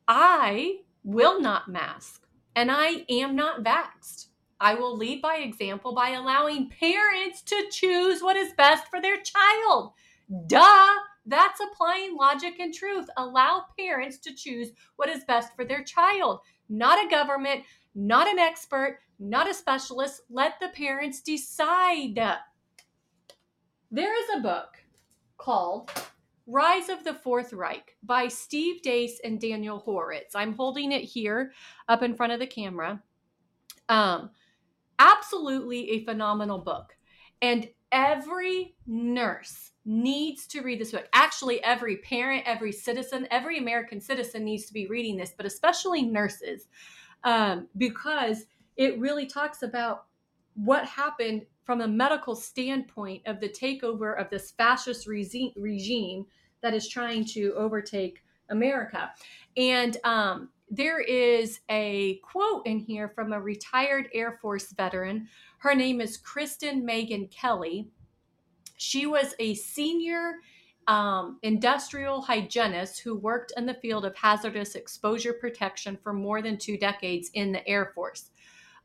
I 0.08 0.80
will 1.02 1.40
not 1.40 1.68
mask 1.68 2.24
and 2.56 2.70
I 2.70 3.04
am 3.08 3.37
not 3.37 3.64
vaxxed. 3.64 4.28
I 4.61 4.75
will 4.75 4.96
lead 4.96 5.20
by 5.20 5.37
example 5.37 5.94
by 5.94 6.11
allowing 6.11 6.70
parents 6.70 7.42
to 7.42 7.66
choose 7.70 8.23
what 8.23 8.37
is 8.37 8.52
best 8.54 8.88
for 8.88 9.00
their 9.00 9.20
child. 9.20 9.92
Duh! 10.46 10.88
That's 11.26 11.61
applying 11.61 12.16
logic 12.16 12.61
and 12.61 12.73
truth. 12.73 13.06
Allow 13.16 13.64
parents 13.78 14.18
to 14.18 14.34
choose 14.34 14.73
what 14.96 15.08
is 15.08 15.25
best 15.25 15.54
for 15.56 15.64
their 15.64 15.82
child, 15.82 16.40
not 16.68 17.04
a 17.04 17.08
government, 17.08 17.62
not 17.94 18.28
an 18.28 18.38
expert, 18.38 18.99
not 19.18 19.49
a 19.49 19.54
specialist. 19.54 20.23
Let 20.28 20.61
the 20.61 20.68
parents 20.68 21.23
decide. 21.23 22.20
There 23.90 24.23
is 24.23 24.37
a 24.37 24.40
book 24.40 24.76
called 25.38 25.90
Rise 26.46 26.88
of 26.90 27.04
the 27.04 27.14
Fourth 27.14 27.52
Reich 27.52 27.96
by 28.02 28.28
Steve 28.28 28.82
Deace 28.82 29.18
and 29.24 29.40
Daniel 29.40 29.78
Horowitz. 29.78 30.34
I'm 30.34 30.52
holding 30.52 30.92
it 30.92 31.02
here 31.02 31.52
up 31.88 32.02
in 32.02 32.14
front 32.14 32.32
of 32.32 32.40
the 32.40 32.46
camera. 32.46 33.02
Um, 33.88 34.30
absolutely 34.98 35.90
a 35.92 36.04
phenomenal 36.04 36.58
book. 36.58 36.96
And 37.40 37.68
every 37.92 38.74
nurse 38.86 39.70
needs 39.86 40.46
to 40.48 40.60
read 40.60 40.80
this 40.80 40.92
book. 40.92 41.08
Actually, 41.14 41.62
every 41.62 41.98
parent, 41.98 42.42
every 42.46 42.72
citizen, 42.72 43.26
every 43.30 43.58
American 43.58 44.00
citizen 44.00 44.44
needs 44.44 44.66
to 44.66 44.72
be 44.72 44.86
reading 44.86 45.16
this, 45.16 45.34
but 45.36 45.46
especially 45.46 46.02
nurses, 46.02 46.68
um, 47.24 47.68
because 47.76 48.46
it 48.76 48.98
really 48.98 49.26
talks 49.26 49.62
about 49.62 50.06
what 50.54 50.87
happened 50.87 51.46
from 51.64 51.80
a 51.80 51.88
medical 51.88 52.34
standpoint 52.34 53.23
of 53.26 53.40
the 53.40 53.49
takeover 53.49 54.20
of 54.20 54.30
this 54.30 54.52
fascist 54.52 55.06
regime 55.06 56.26
that 56.62 56.75
is 56.75 56.88
trying 56.88 57.25
to 57.25 57.52
overtake 57.56 58.23
America. 58.50 59.11
And 59.56 59.96
um, 60.04 60.50
there 60.70 61.00
is 61.00 61.61
a 61.70 62.16
quote 62.16 62.66
in 62.66 62.78
here 62.78 63.08
from 63.08 63.32
a 63.32 63.40
retired 63.40 64.08
Air 64.12 64.38
Force 64.42 64.73
veteran. 64.73 65.28
Her 65.58 65.75
name 65.75 66.00
is 66.00 66.16
Kristen 66.16 66.87
Meghan 66.87 67.30
Kelly. 67.30 67.88
She 68.76 69.06
was 69.06 69.34
a 69.38 69.54
senior 69.54 70.34
um, 70.87 71.38
industrial 71.42 72.20
hygienist 72.20 73.00
who 73.00 73.16
worked 73.16 73.52
in 73.56 73.64
the 73.66 73.75
field 73.75 74.04
of 74.04 74.14
hazardous 74.16 74.75
exposure 74.75 75.32
protection 75.32 75.99
for 76.02 76.12
more 76.12 76.42
than 76.42 76.58
two 76.58 76.76
decades 76.76 77.30
in 77.34 77.52
the 77.52 77.66
Air 77.66 77.92
Force. 77.94 78.30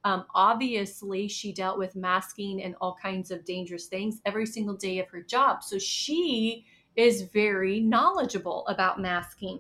Um, 0.04 0.26
obviously, 0.34 1.28
she 1.28 1.52
dealt 1.52 1.78
with 1.78 1.96
masking 1.96 2.64
and 2.64 2.76
all 2.80 2.98
kinds 3.02 3.32
of 3.32 3.46
dangerous 3.46 3.88
things 3.88 4.22
every 4.26 4.46
single 4.46 4.76
day 4.76 5.00
of 5.00 5.10
her 5.10 5.22
job. 5.22 5.64
So 5.64 5.78
she 5.78 6.66
is 6.96 7.24
very 7.24 7.80
knowledgeable 7.80 8.66
about 8.68 9.02
masking. 9.02 9.60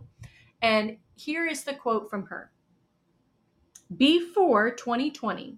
And 0.61 0.97
here 1.15 1.45
is 1.47 1.63
the 1.63 1.73
quote 1.73 2.09
from 2.09 2.25
her 2.27 2.51
before 3.97 4.69
2020, 4.71 5.57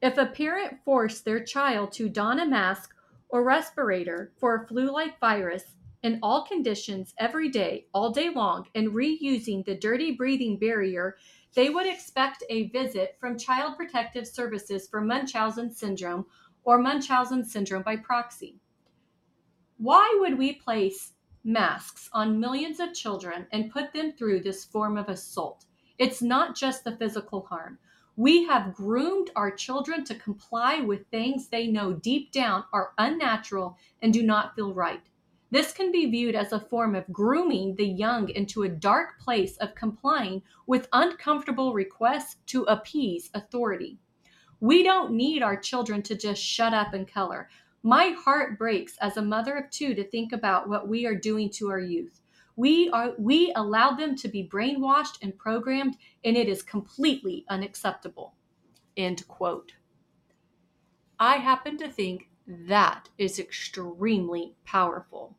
if 0.00 0.16
a 0.16 0.26
parent 0.26 0.78
forced 0.84 1.24
their 1.24 1.44
child 1.44 1.92
to 1.92 2.08
don 2.08 2.40
a 2.40 2.46
mask 2.46 2.94
or 3.28 3.44
respirator 3.44 4.32
for 4.38 4.54
a 4.54 4.66
flu 4.66 4.90
like 4.90 5.20
virus 5.20 5.76
in 6.02 6.18
all 6.22 6.46
conditions 6.46 7.12
every 7.18 7.50
day, 7.50 7.86
all 7.92 8.10
day 8.10 8.30
long, 8.30 8.66
and 8.74 8.88
reusing 8.88 9.64
the 9.64 9.74
dirty 9.74 10.12
breathing 10.12 10.58
barrier, 10.58 11.16
they 11.54 11.70
would 11.70 11.86
expect 11.86 12.44
a 12.50 12.68
visit 12.68 13.16
from 13.18 13.38
Child 13.38 13.76
Protective 13.76 14.26
Services 14.26 14.88
for 14.88 15.00
Munchausen 15.00 15.72
syndrome 15.72 16.26
or 16.64 16.78
Munchausen 16.78 17.44
syndrome 17.44 17.82
by 17.82 17.96
proxy. 17.96 18.60
Why 19.78 20.16
would 20.20 20.36
we 20.36 20.54
place 20.54 21.12
masks 21.44 22.10
on 22.12 22.40
millions 22.40 22.80
of 22.80 22.94
children 22.94 23.46
and 23.52 23.70
put 23.70 23.92
them 23.92 24.12
through 24.12 24.40
this 24.40 24.64
form 24.64 24.96
of 24.96 25.08
assault? 25.08 25.64
It's 25.98 26.20
not 26.20 26.56
just 26.56 26.84
the 26.84 26.96
physical 26.96 27.46
harm. 27.46 27.78
We 28.16 28.44
have 28.46 28.74
groomed 28.74 29.30
our 29.36 29.50
children 29.50 30.04
to 30.04 30.14
comply 30.16 30.80
with 30.80 31.06
things 31.06 31.48
they 31.48 31.68
know 31.68 31.92
deep 31.92 32.32
down 32.32 32.64
are 32.72 32.92
unnatural 32.98 33.78
and 34.02 34.12
do 34.12 34.24
not 34.24 34.56
feel 34.56 34.74
right. 34.74 35.07
This 35.50 35.72
can 35.72 35.90
be 35.90 36.10
viewed 36.10 36.34
as 36.34 36.52
a 36.52 36.60
form 36.60 36.94
of 36.94 37.10
grooming 37.10 37.74
the 37.76 37.86
young 37.86 38.28
into 38.28 38.64
a 38.64 38.68
dark 38.68 39.18
place 39.18 39.56
of 39.56 39.74
complying 39.74 40.42
with 40.66 40.88
uncomfortable 40.92 41.72
requests 41.72 42.36
to 42.46 42.64
appease 42.64 43.30
authority. 43.32 43.98
We 44.60 44.82
don't 44.82 45.12
need 45.12 45.42
our 45.42 45.56
children 45.56 46.02
to 46.02 46.16
just 46.16 46.42
shut 46.42 46.74
up 46.74 46.92
and 46.92 47.08
color. 47.08 47.48
My 47.82 48.08
heart 48.08 48.58
breaks 48.58 48.96
as 49.00 49.16
a 49.16 49.22
mother 49.22 49.56
of 49.56 49.70
two 49.70 49.94
to 49.94 50.04
think 50.04 50.32
about 50.32 50.68
what 50.68 50.88
we 50.88 51.06
are 51.06 51.14
doing 51.14 51.48
to 51.50 51.70
our 51.70 51.80
youth. 51.80 52.20
We 52.56 52.90
are 52.90 53.14
we 53.16 53.52
allow 53.54 53.92
them 53.92 54.16
to 54.16 54.28
be 54.28 54.48
brainwashed 54.48 55.22
and 55.22 55.38
programmed 55.38 55.96
and 56.24 56.36
it 56.36 56.48
is 56.48 56.62
completely 56.62 57.46
unacceptable. 57.48 58.34
End 58.96 59.26
quote. 59.28 59.74
I 61.20 61.36
happen 61.36 61.78
to 61.78 61.88
think 61.88 62.28
that 62.48 63.08
is 63.18 63.38
extremely 63.38 64.54
powerful. 64.64 65.36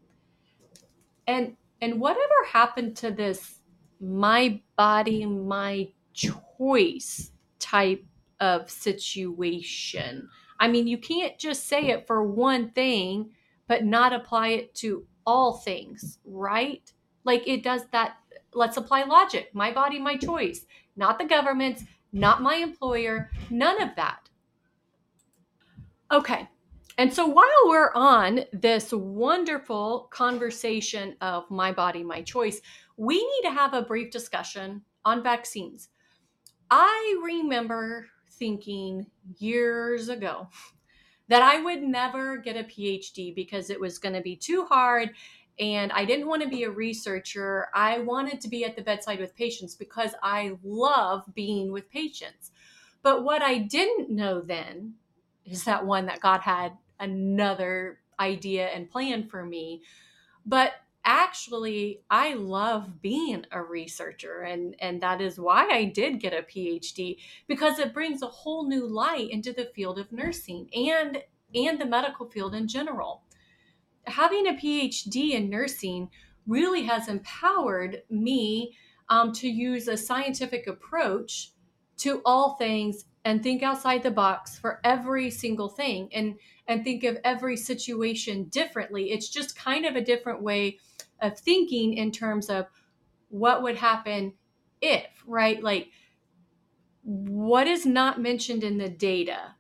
And 1.28 1.58
and 1.82 2.00
whatever 2.00 2.34
happened 2.52 2.96
to 2.98 3.12
this 3.12 3.60
my 4.00 4.62
body 4.78 5.26
my 5.26 5.90
choice 6.14 7.32
type 7.60 8.06
of 8.40 8.70
situation? 8.70 10.30
I 10.60 10.68
mean, 10.68 10.88
you 10.88 10.98
can't 10.98 11.38
just 11.38 11.68
say 11.68 11.88
it 11.88 12.06
for 12.06 12.24
one 12.24 12.70
thing 12.72 13.32
but 13.68 13.86
not 13.86 14.14
apply 14.14 14.50
it 14.50 14.74
to 14.74 15.06
all 15.26 15.58
things, 15.58 16.18
right? 16.26 16.92
Like 17.24 17.48
it 17.48 17.64
does 17.64 17.86
that 17.92 18.18
let's 18.54 18.78
apply 18.78 19.04
logic. 19.04 19.50
My 19.54 19.72
body, 19.72 20.00
my 20.00 20.18
choice, 20.18 20.66
not 20.96 21.20
the 21.20 21.26
government's, 21.26 21.84
not 22.12 22.42
my 22.42 22.56
employer, 22.56 23.30
none 23.50 23.82
of 23.82 23.96
that. 23.96 24.30
Okay, 26.12 26.50
and 27.00 27.14
so 27.14 27.26
while 27.26 27.46
we're 27.66 27.94
on 27.94 28.42
this 28.52 28.92
wonderful 28.92 30.10
conversation 30.12 31.16
of 31.22 31.50
my 31.50 31.72
body, 31.72 32.04
my 32.04 32.22
choice, 32.22 32.60
we 32.98 33.16
need 33.16 33.42
to 33.50 33.56
have 33.56 33.74
a 33.74 33.84
brief 33.84 34.12
discussion 34.12 34.82
on 35.06 35.24
vaccines. 35.24 35.88
I 36.70 37.22
remember 37.24 38.08
thinking 38.32 39.06
years 39.38 40.10
ago 40.10 40.50
that 41.30 41.42
I 41.42 41.62
would 41.62 41.82
never 41.82 42.36
get 42.36 42.58
a 42.58 42.66
PhD 42.66 43.34
because 43.34 43.70
it 43.70 43.80
was 43.80 43.98
going 43.98 44.16
to 44.16 44.22
be 44.22 44.36
too 44.36 44.66
hard 44.66 45.12
and 45.58 45.94
I 45.94 46.04
didn't 46.04 46.28
want 46.28 46.42
to 46.44 46.50
be 46.50 46.64
a 46.64 46.70
researcher. 46.70 47.68
I 47.74 48.00
wanted 48.00 48.42
to 48.42 48.50
be 48.50 48.66
at 48.66 48.76
the 48.76 48.82
bedside 48.82 49.22
with 49.22 49.38
patients 49.38 49.74
because 49.74 50.16
I 50.22 50.58
love 50.66 51.24
being 51.34 51.72
with 51.72 51.90
patients. 51.90 52.52
But 53.04 53.24
what 53.24 53.42
I 53.42 53.60
didn't 53.60 54.10
know 54.10 54.42
then 54.42 54.96
is 55.46 55.64
that 55.64 55.86
one 55.86 56.06
that 56.08 56.20
God 56.20 56.42
had 56.42 56.74
another 57.00 58.00
idea 58.20 58.68
and 58.68 58.90
plan 58.90 59.28
for 59.28 59.46
me. 59.46 59.82
But 60.46 60.74
actually 61.06 62.02
I 62.10 62.34
love 62.34 63.02
being 63.02 63.46
a 63.52 63.64
researcher 63.64 64.42
and 64.42 64.76
and 64.80 65.02
that 65.02 65.22
is 65.22 65.40
why 65.40 65.68
I 65.72 65.86
did 65.86 66.20
get 66.20 66.34
a 66.34 66.44
PhD 66.44 67.18
because 67.48 67.80
it 67.80 67.94
brings 67.94 68.22
a 68.22 68.28
whole 68.28 68.68
new 68.68 68.86
light 68.86 69.30
into 69.32 69.54
the 69.54 69.72
field 69.74 69.98
of 69.98 70.12
nursing 70.12 70.70
and 70.74 71.24
and 71.56 71.80
the 71.80 71.86
medical 71.86 72.30
field 72.30 72.54
in 72.54 72.68
general. 72.68 73.24
Having 74.06 74.48
a 74.48 74.54
PhD 74.54 75.32
in 75.32 75.50
nursing 75.50 76.10
really 76.46 76.84
has 76.84 77.08
empowered 77.08 78.04
me 78.10 78.76
um, 79.08 79.32
to 79.34 79.48
use 79.48 79.88
a 79.88 79.98
scientific 79.98 80.68
approach 80.68 81.54
to 81.98 82.22
all 82.26 82.56
things 82.56 83.06
and 83.26 83.44
think 83.44 83.64
outside 83.64 84.04
the 84.04 84.12
box 84.12 84.58
for 84.58 84.80
every 84.84 85.30
single 85.30 85.70
thing 85.70 86.10
and 86.14 86.40
and 86.68 86.84
think 86.84 87.04
of 87.04 87.18
every 87.24 87.58
situation 87.58 88.46
differently. 88.46 89.12
It's 89.12 89.30
just 89.30 89.58
kind 89.58 89.86
of 89.86 89.96
a 89.96 90.04
different 90.04 90.42
way 90.42 90.80
of 91.22 91.38
thinking 91.38 91.94
in 91.94 92.12
terms 92.12 92.50
of 92.50 92.68
what 93.30 93.64
would 93.64 93.78
happen 93.78 94.34
if 94.82 95.24
right? 95.26 95.62
Like 95.62 95.92
what 97.04 97.68
is 97.68 97.86
not 97.86 98.22
mentioned 98.22 98.64
in 98.64 98.78
the 98.78 98.90
data 98.90 99.56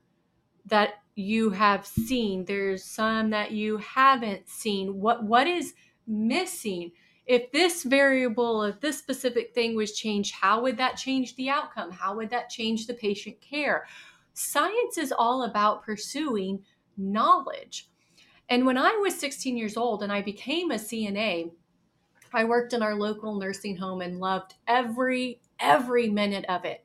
that 0.66 0.96
you 1.16 1.50
have 1.52 1.86
seen? 1.86 2.46
There's 2.46 2.84
some 2.84 3.32
that 3.32 3.52
you 3.52 3.78
haven't 3.78 4.48
seen. 4.48 5.00
What 5.00 5.24
what 5.24 5.48
is 5.48 5.74
missing 6.08 6.92
if 7.30 7.52
this 7.52 7.84
variable, 7.84 8.64
if 8.64 8.82
this 8.82 8.98
specific 8.98 9.54
thing 9.54 9.76
was 9.76 9.92
changed, 9.92 10.34
how 10.34 10.64
would 10.64 10.78
that 10.78 10.98
change 10.98 11.36
the 11.36 11.48
outcome? 11.48 11.92
How 11.92 12.16
would 12.16 12.32
that 12.32 12.50
change 12.50 12.88
the 12.88 12.96
patient 12.96 13.40
care? 13.40 13.86
Science 14.34 14.98
is 14.98 15.14
all 15.16 15.44
about 15.44 15.84
pursuing 15.84 16.64
knowledge. 16.98 17.88
And 18.50 18.66
when 18.66 18.80
I 18.80 18.98
was 19.00 19.16
16 19.20 19.56
years 19.56 19.78
old 19.78 20.02
and 20.02 20.12
I 20.12 20.24
became 20.24 20.72
a 20.72 20.76
CNA, 20.76 21.52
I 22.34 22.46
worked 22.46 22.74
in 22.74 22.82
our 22.82 22.96
local 22.96 23.36
nursing 23.36 23.78
home 23.78 24.02
and 24.02 24.20
loved 24.20 24.56
every 24.68 25.40
every 25.60 26.10
minute 26.10 26.46
of 26.50 26.66
it. 26.66 26.84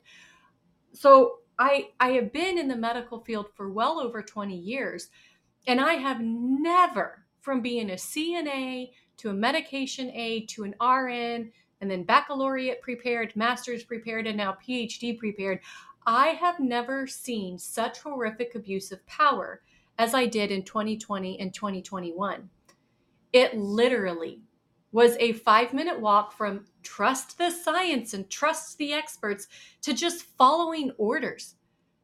So 0.93 1.39
I 1.57 1.89
I 1.99 2.09
have 2.09 2.31
been 2.31 2.59
in 2.59 2.67
the 2.67 2.75
medical 2.75 3.19
field 3.23 3.47
for 3.55 3.71
well 3.71 3.99
over 3.99 4.21
20 4.21 4.55
years 4.55 5.09
and 5.65 5.81
I 5.81 5.93
have 5.93 6.21
never 6.21 7.25
from 7.41 7.61
being 7.61 7.89
a 7.89 7.95
CNA 7.95 8.91
to 9.17 9.29
a 9.29 9.33
medication 9.33 10.09
aide 10.11 10.49
to 10.49 10.63
an 10.63 10.75
RN 10.81 11.51
and 11.81 11.91
then 11.91 12.03
baccalaureate 12.03 12.81
prepared, 12.81 13.35
master's 13.35 13.83
prepared, 13.83 14.27
and 14.27 14.37
now 14.37 14.57
PhD 14.65 15.17
prepared. 15.17 15.59
I 16.05 16.29
have 16.29 16.59
never 16.59 17.07
seen 17.07 17.57
such 17.57 17.99
horrific 17.99 18.55
abuse 18.55 18.91
of 18.91 19.05
power 19.07 19.61
as 19.97 20.13
I 20.13 20.25
did 20.25 20.51
in 20.51 20.63
2020 20.63 21.39
and 21.39 21.53
2021. 21.53 22.49
It 23.33 23.57
literally 23.57 24.41
was 24.91 25.17
a 25.19 25.33
five 25.33 25.73
minute 25.73 25.99
walk 25.99 26.31
from 26.31 26.65
trust 26.83 27.37
the 27.37 27.49
science 27.49 28.13
and 28.13 28.29
trust 28.29 28.77
the 28.77 28.93
experts 28.93 29.47
to 29.81 29.93
just 29.93 30.23
following 30.37 30.91
orders. 30.97 31.55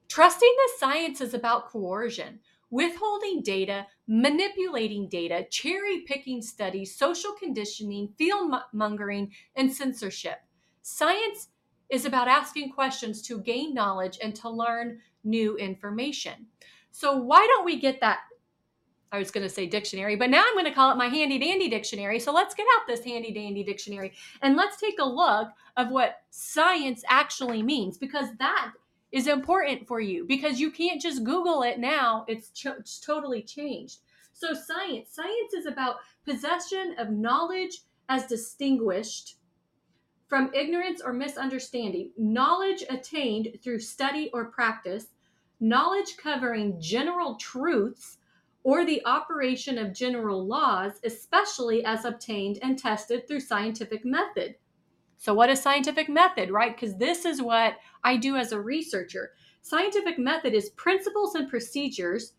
Trusting 0.10 0.54
the 0.58 0.72
science 0.78 1.22
is 1.22 1.34
about 1.34 1.70
coercion 1.70 2.40
withholding 2.72 3.44
data, 3.44 3.86
manipulating 4.08 5.08
data, 5.08 5.46
cherry 5.52 6.00
picking 6.08 6.42
studies, 6.42 6.96
social 6.96 7.34
conditioning, 7.34 8.10
fear 8.18 8.36
mongering, 8.74 9.32
and 9.56 9.72
censorship. 9.72 10.40
Science 10.82 11.50
is 11.90 12.06
about 12.06 12.28
asking 12.28 12.72
questions 12.72 13.22
to 13.22 13.42
gain 13.42 13.74
knowledge 13.74 14.18
and 14.24 14.34
to 14.34 14.50
learn 14.50 15.00
new 15.24 15.56
information. 15.58 16.48
So, 16.92 17.18
why 17.18 17.46
don't 17.46 17.66
we 17.66 17.80
get 17.80 18.00
that? 18.02 18.20
I 19.14 19.20
was 19.20 19.30
going 19.30 19.46
to 19.46 19.54
say 19.54 19.68
dictionary, 19.68 20.16
but 20.16 20.30
now 20.30 20.42
I'm 20.48 20.54
going 20.54 20.66
to 20.66 20.72
call 20.72 20.92
it 20.92 20.98
my 20.98 21.08
handy 21.08 21.38
dandy 21.38 21.68
dictionary. 21.68 22.18
So 22.18 22.32
let's 22.32 22.56
get 22.56 22.66
out 22.78 22.88
this 22.88 23.04
handy 23.04 23.34
dandy 23.34 23.62
dictionary 23.62 24.14
and 24.42 24.56
let's 24.56 24.78
take 24.78 25.00
a 25.00 25.06
look 25.06 25.50
of 25.76 25.92
what 25.92 26.22
science 26.30 27.04
actually 27.10 27.62
means 27.62 27.98
because 27.98 28.30
that 28.40 28.72
is 29.12 29.28
important 29.28 29.88
for 29.88 30.00
you 30.00 30.26
because 30.26 30.60
you 30.60 30.72
can't 30.72 31.02
just 31.02 31.24
Google 31.24 31.64
it 31.64 31.80
now. 31.80 32.26
It's, 32.28 32.50
ch- 32.50 32.68
it's 32.68 33.00
totally 33.00 33.42
changed. 33.42 34.00
So, 34.34 34.54
science 34.54 35.10
science 35.12 35.54
is 35.54 35.66
about 35.66 35.98
possession 36.26 36.96
of 36.98 37.10
knowledge 37.10 37.82
as 38.10 38.26
distinguished 38.26 39.36
from 40.32 40.50
ignorance 40.54 41.02
or 41.04 41.12
misunderstanding, 41.12 42.12
knowledge 42.18 42.86
attained 42.90 43.50
through 43.62 43.80
study 43.80 44.30
or 44.32 44.46
practice, 44.46 45.08
knowledge 45.60 46.16
covering 46.16 46.80
general 46.80 47.36
truths 47.36 48.18
or 48.64 48.86
the 48.86 49.06
operation 49.06 49.78
of 49.78 49.94
general 49.94 50.48
laws, 50.48 51.02
especially 51.04 51.84
as 51.84 52.06
obtained 52.06 52.60
and 52.62 52.80
tested 52.80 53.28
through 53.28 53.42
scientific 53.42 54.06
method. 54.06 54.56
So, 55.22 55.36
what 55.36 55.52
is 55.52 55.62
scientific 55.62 56.10
method, 56.10 56.50
right? 56.50 56.76
Because 56.76 56.98
this 56.98 57.26
is 57.26 57.44
what 57.44 57.76
I 58.04 58.18
do 58.18 58.38
as 58.38 58.52
a 58.52 58.60
researcher. 58.60 59.34
Scientific 59.62 60.18
method 60.18 60.56
is 60.56 60.72
principles 60.72 61.36
and 61.36 61.48
procedures 61.48 62.34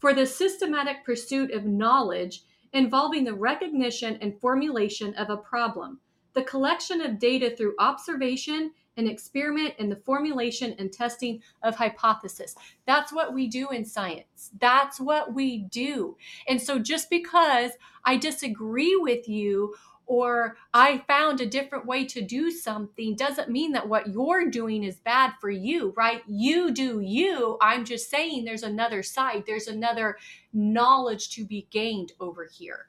for 0.00 0.12
the 0.12 0.26
systematic 0.26 1.02
pursuit 1.02 1.50
of 1.50 1.64
knowledge 1.64 2.42
involving 2.74 3.24
the 3.24 3.32
recognition 3.32 4.18
and 4.20 4.38
formulation 4.38 5.14
of 5.14 5.30
a 5.30 5.38
problem, 5.38 5.98
the 6.34 6.42
collection 6.42 7.00
of 7.00 7.18
data 7.18 7.56
through 7.56 7.74
observation 7.78 8.70
and 8.98 9.08
experiment 9.08 9.72
and 9.78 9.90
the 9.90 9.96
formulation 9.96 10.74
and 10.78 10.92
testing 10.92 11.42
of 11.62 11.76
hypothesis. 11.76 12.54
That's 12.86 13.14
what 13.14 13.32
we 13.32 13.46
do 13.46 13.70
in 13.70 13.86
science. 13.86 14.50
That's 14.60 15.00
what 15.00 15.32
we 15.32 15.60
do. 15.70 16.18
And 16.46 16.60
so 16.60 16.78
just 16.78 17.08
because 17.08 17.72
I 18.04 18.18
disagree 18.18 18.94
with 19.00 19.26
you 19.26 19.74
or 20.06 20.56
I 20.72 20.98
found 21.08 21.40
a 21.40 21.46
different 21.46 21.86
way 21.86 22.04
to 22.06 22.22
do 22.22 22.50
something 22.50 23.16
doesn't 23.16 23.50
mean 23.50 23.72
that 23.72 23.88
what 23.88 24.08
you're 24.08 24.48
doing 24.48 24.84
is 24.84 25.00
bad 25.00 25.32
for 25.40 25.50
you, 25.50 25.92
right? 25.96 26.22
You 26.28 26.70
do 26.70 27.00
you. 27.00 27.58
I'm 27.60 27.84
just 27.84 28.08
saying 28.08 28.44
there's 28.44 28.62
another 28.62 29.02
side, 29.02 29.44
there's 29.46 29.66
another 29.66 30.16
knowledge 30.52 31.30
to 31.30 31.44
be 31.44 31.66
gained 31.70 32.12
over 32.20 32.44
here. 32.44 32.88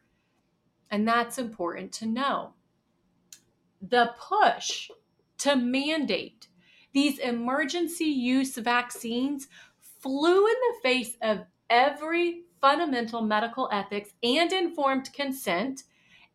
And 0.92 1.08
that's 1.08 1.38
important 1.38 1.92
to 1.94 2.06
know. 2.06 2.54
The 3.82 4.12
push 4.20 4.90
to 5.40 5.56
mandate 5.56 6.48
these 6.94 7.20
emergency 7.20 8.06
use 8.06 8.56
vaccines 8.56 9.48
flew 10.02 10.48
in 10.48 10.54
the 10.54 10.80
face 10.82 11.18
of 11.22 11.46
every 11.70 12.44
fundamental 12.62 13.22
medical 13.22 13.70
ethics 13.72 14.14
and 14.24 14.52
informed 14.52 15.14
consent 15.14 15.84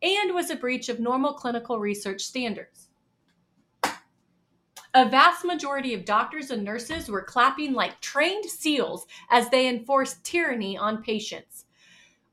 and 0.03 0.35
was 0.35 0.51
a 0.51 0.57
breach 0.57 0.89
of 0.89 1.01
normal 1.01 1.35
clinical 1.35 1.79
research 1.79 2.23
standards. 2.23 2.89
A 4.95 5.09
vast 5.09 5.47
majority 5.47 5.95
of 5.95 6.05
doctors 6.05 6.51
and 6.51 6.63
nurses 6.63 7.09
were 7.09 7.23
clapping 7.23 7.73
like 7.73 8.01
trained 8.03 8.45
seals 8.45 9.07
as 9.31 9.49
they 9.49 9.67
enforced 9.67 10.23
tyranny 10.23 10.77
on 10.77 11.03
patients. 11.03 11.65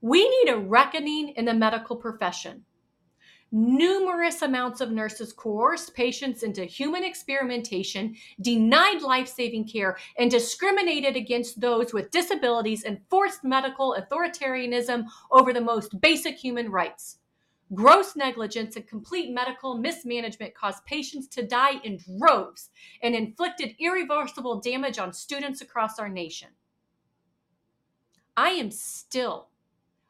We 0.01 0.27
need 0.27 0.51
a 0.51 0.57
reckoning 0.57 1.29
in 1.29 1.45
the 1.45 1.53
medical 1.53 1.95
profession. 1.95 2.65
Numerous 3.51 4.41
amounts 4.41 4.81
of 4.81 4.91
nurses 4.91 5.31
coerced 5.31 5.95
patients 5.95 6.43
into 6.43 6.65
human 6.65 7.03
experimentation, 7.03 8.15
denied 8.41 9.01
life 9.01 9.29
saving 9.29 9.67
care, 9.67 9.97
and 10.17 10.29
discriminated 10.29 11.15
against 11.15 11.61
those 11.61 11.93
with 11.93 12.11
disabilities 12.11 12.83
and 12.83 12.99
forced 13.09 13.45
medical 13.45 13.95
authoritarianism 13.97 15.05
over 15.31 15.53
the 15.53 15.61
most 15.61 15.99
basic 16.01 16.37
human 16.37 16.69
rights. 16.69 17.18
Gross 17.73 18.15
negligence 18.15 18.75
and 18.75 18.87
complete 18.87 19.31
medical 19.31 19.77
mismanagement 19.77 20.55
caused 20.55 20.85
patients 20.85 21.27
to 21.27 21.45
die 21.45 21.79
in 21.83 21.99
droves 22.17 22.69
and 23.03 23.13
inflicted 23.13 23.75
irreversible 23.79 24.59
damage 24.59 24.97
on 24.97 25.13
students 25.13 25.61
across 25.61 25.99
our 25.99 26.09
nation. 26.09 26.49
I 28.35 28.51
am 28.51 28.71
still, 28.71 29.49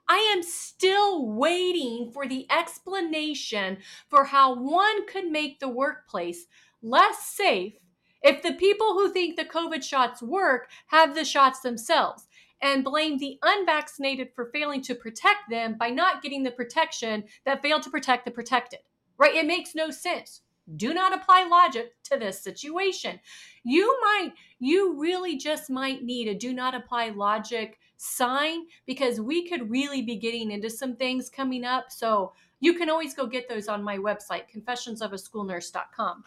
I 0.07 0.33
am 0.33 0.41
still 0.41 1.25
waiting 1.25 2.11
for 2.13 2.27
the 2.27 2.47
explanation 2.49 3.79
for 4.07 4.25
how 4.25 4.55
one 4.55 5.05
could 5.07 5.29
make 5.29 5.59
the 5.59 5.67
workplace 5.67 6.45
less 6.81 7.25
safe 7.25 7.73
if 8.21 8.41
the 8.41 8.53
people 8.53 8.93
who 8.93 9.11
think 9.11 9.35
the 9.35 9.45
COVID 9.45 9.83
shots 9.83 10.21
work 10.21 10.69
have 10.87 11.15
the 11.15 11.25
shots 11.25 11.59
themselves 11.59 12.27
and 12.61 12.83
blame 12.83 13.17
the 13.17 13.39
unvaccinated 13.43 14.29
for 14.35 14.49
failing 14.53 14.81
to 14.83 14.95
protect 14.95 15.49
them 15.49 15.77
by 15.77 15.89
not 15.89 16.21
getting 16.21 16.43
the 16.43 16.51
protection 16.51 17.23
that 17.45 17.61
failed 17.61 17.83
to 17.83 17.89
protect 17.89 18.25
the 18.25 18.31
protected. 18.31 18.79
Right? 19.17 19.35
It 19.35 19.45
makes 19.45 19.75
no 19.75 19.91
sense. 19.91 20.41
Do 20.75 20.93
not 20.93 21.13
apply 21.13 21.47
logic 21.49 21.93
to 22.05 22.17
this 22.17 22.41
situation. 22.41 23.19
You 23.63 23.97
might, 24.01 24.33
you 24.59 24.99
really 24.99 25.37
just 25.37 25.69
might 25.69 26.03
need 26.03 26.27
a 26.27 26.35
do 26.35 26.53
not 26.53 26.75
apply 26.75 27.09
logic 27.09 27.79
sign 27.97 28.65
because 28.85 29.19
we 29.19 29.47
could 29.47 29.69
really 29.69 30.01
be 30.01 30.15
getting 30.15 30.51
into 30.51 30.69
some 30.69 30.95
things 30.95 31.29
coming 31.29 31.65
up. 31.65 31.91
So 31.91 32.33
you 32.59 32.75
can 32.75 32.89
always 32.89 33.13
go 33.13 33.25
get 33.25 33.49
those 33.49 33.67
on 33.67 33.83
my 33.83 33.97
website, 33.97 34.43
confessionsofaschoolnurse.com. 34.55 36.23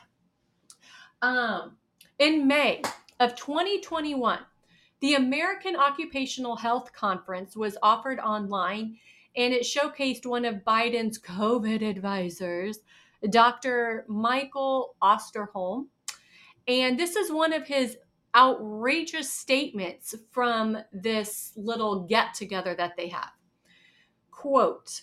Um, 1.22 1.76
in 2.18 2.46
May 2.46 2.82
of 3.20 3.34
2021, 3.36 4.40
the 5.02 5.14
American 5.14 5.74
Occupational 5.74 6.54
Health 6.54 6.92
Conference 6.92 7.56
was 7.56 7.76
offered 7.82 8.20
online 8.20 8.96
and 9.36 9.52
it 9.52 9.62
showcased 9.62 10.24
one 10.24 10.44
of 10.44 10.64
Biden's 10.64 11.18
COVID 11.18 11.82
advisors, 11.82 12.78
Dr. 13.28 14.04
Michael 14.08 14.94
Osterholm. 15.02 15.86
And 16.68 16.96
this 16.96 17.16
is 17.16 17.32
one 17.32 17.52
of 17.52 17.66
his 17.66 17.98
outrageous 18.36 19.28
statements 19.28 20.14
from 20.30 20.78
this 20.92 21.52
little 21.56 22.04
get 22.04 22.34
together 22.34 22.74
that 22.76 22.96
they 22.96 23.08
have. 23.08 23.32
Quote, 24.30 25.02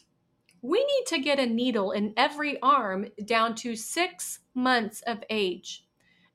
we 0.61 0.79
need 0.79 1.07
to 1.07 1.19
get 1.19 1.39
a 1.39 1.45
needle 1.45 1.91
in 1.91 2.13
every 2.15 2.57
arm 2.61 3.07
down 3.25 3.53
to 3.55 3.75
six 3.75 4.39
months 4.53 5.01
of 5.01 5.23
age. 5.29 5.85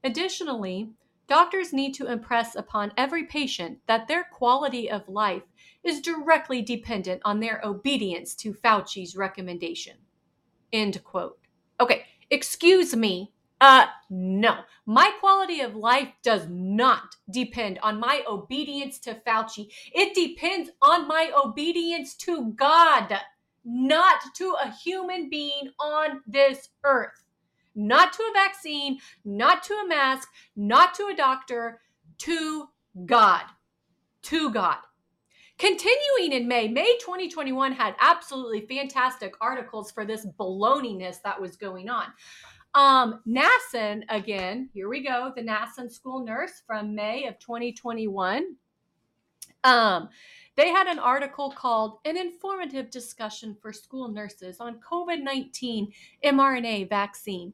Additionally, 0.02 0.90
Doctors 1.26 1.72
need 1.72 1.94
to 1.94 2.06
impress 2.06 2.54
upon 2.54 2.92
every 2.96 3.24
patient 3.24 3.78
that 3.86 4.08
their 4.08 4.24
quality 4.24 4.90
of 4.90 5.08
life 5.08 5.42
is 5.82 6.00
directly 6.00 6.60
dependent 6.60 7.22
on 7.24 7.40
their 7.40 7.60
obedience 7.64 8.34
to 8.34 8.52
Fauci's 8.52 9.16
recommendation. 9.16 9.96
End 10.72 11.02
quote. 11.02 11.38
Okay, 11.80 12.04
excuse 12.30 12.94
me. 12.94 13.32
Uh, 13.60 13.86
no. 14.10 14.58
My 14.84 15.12
quality 15.20 15.60
of 15.60 15.74
life 15.74 16.08
does 16.22 16.46
not 16.50 17.16
depend 17.30 17.78
on 17.82 17.98
my 17.98 18.22
obedience 18.28 18.98
to 19.00 19.14
Fauci. 19.26 19.68
It 19.94 20.14
depends 20.14 20.70
on 20.82 21.08
my 21.08 21.30
obedience 21.42 22.14
to 22.16 22.52
God, 22.52 23.18
not 23.64 24.20
to 24.36 24.54
a 24.62 24.70
human 24.70 25.30
being 25.30 25.70
on 25.80 26.20
this 26.26 26.68
earth 26.82 27.23
not 27.74 28.12
to 28.14 28.22
a 28.22 28.32
vaccine, 28.32 28.98
not 29.24 29.62
to 29.64 29.74
a 29.74 29.88
mask, 29.88 30.28
not 30.56 30.94
to 30.94 31.06
a 31.12 31.16
doctor, 31.16 31.80
to 32.18 32.68
God. 33.06 33.42
To 34.22 34.50
God. 34.50 34.78
Continuing 35.58 36.32
in 36.32 36.48
May, 36.48 36.66
May 36.66 36.96
2021 36.98 37.72
had 37.72 37.94
absolutely 38.00 38.66
fantastic 38.66 39.34
articles 39.40 39.92
for 39.92 40.04
this 40.04 40.26
baloney 40.38 40.98
that 41.22 41.40
was 41.40 41.56
going 41.56 41.88
on. 41.88 42.06
Um, 42.74 43.20
NASN, 43.28 44.02
again, 44.08 44.68
here 44.74 44.88
we 44.88 45.04
go, 45.04 45.32
the 45.36 45.42
NASN 45.42 45.92
school 45.92 46.24
nurse 46.24 46.62
from 46.66 46.94
May 46.94 47.26
of 47.28 47.38
2021. 47.38 48.56
Um, 49.62 50.08
they 50.56 50.70
had 50.70 50.88
an 50.88 50.98
article 50.98 51.52
called 51.52 51.98
An 52.04 52.16
Informative 52.16 52.90
Discussion 52.90 53.56
for 53.60 53.72
School 53.72 54.08
Nurses 54.08 54.58
on 54.58 54.80
COVID 54.80 55.22
19 55.22 55.92
mRNA 56.24 56.88
Vaccine. 56.88 57.52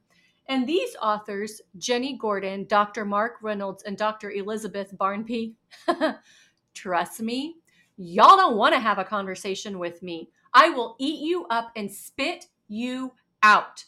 And 0.51 0.67
these 0.67 0.97
authors, 1.01 1.61
Jenny 1.79 2.19
Gordon, 2.19 2.67
Dr. 2.67 3.05
Mark 3.05 3.35
Reynolds, 3.41 3.85
and 3.85 3.97
Dr. 3.97 4.33
Elizabeth 4.33 4.99
Barnby, 4.99 5.55
trust 6.75 7.23
me, 7.23 7.55
y'all 7.97 8.37
don't 8.37 8.57
want 8.57 8.75
to 8.75 8.81
have 8.81 8.99
a 8.99 9.05
conversation 9.05 9.79
with 9.79 10.03
me. 10.03 10.29
I 10.53 10.71
will 10.71 10.97
eat 10.99 11.21
you 11.21 11.47
up 11.51 11.71
and 11.77 11.89
spit 11.89 12.47
you 12.67 13.13
out. 13.45 13.85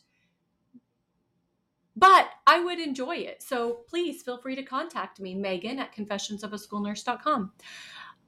But 1.97 2.31
I 2.47 2.61
would 2.61 2.79
enjoy 2.79 3.17
it. 3.17 3.43
So 3.43 3.81
please 3.89 4.23
feel 4.23 4.39
free 4.39 4.55
to 4.55 4.63
contact 4.63 5.19
me, 5.19 5.35
Megan 5.35 5.81
at 5.81 5.93
confessionsofaschoolnurse.com. 5.93 7.53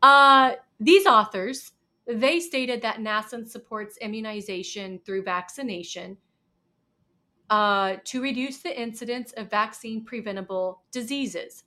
Uh, 0.02 0.54
these 0.80 1.06
authors, 1.06 1.70
they 2.08 2.40
stated 2.40 2.82
that 2.82 2.96
NASN 2.96 3.48
supports 3.48 3.96
immunization 3.98 4.98
through 5.06 5.22
vaccination 5.22 6.16
uh, 7.54 7.98
to 8.02 8.20
reduce 8.20 8.58
the 8.58 8.82
incidence 8.82 9.32
of 9.36 9.48
vaccine 9.48 10.04
preventable 10.04 10.82
diseases. 10.90 11.62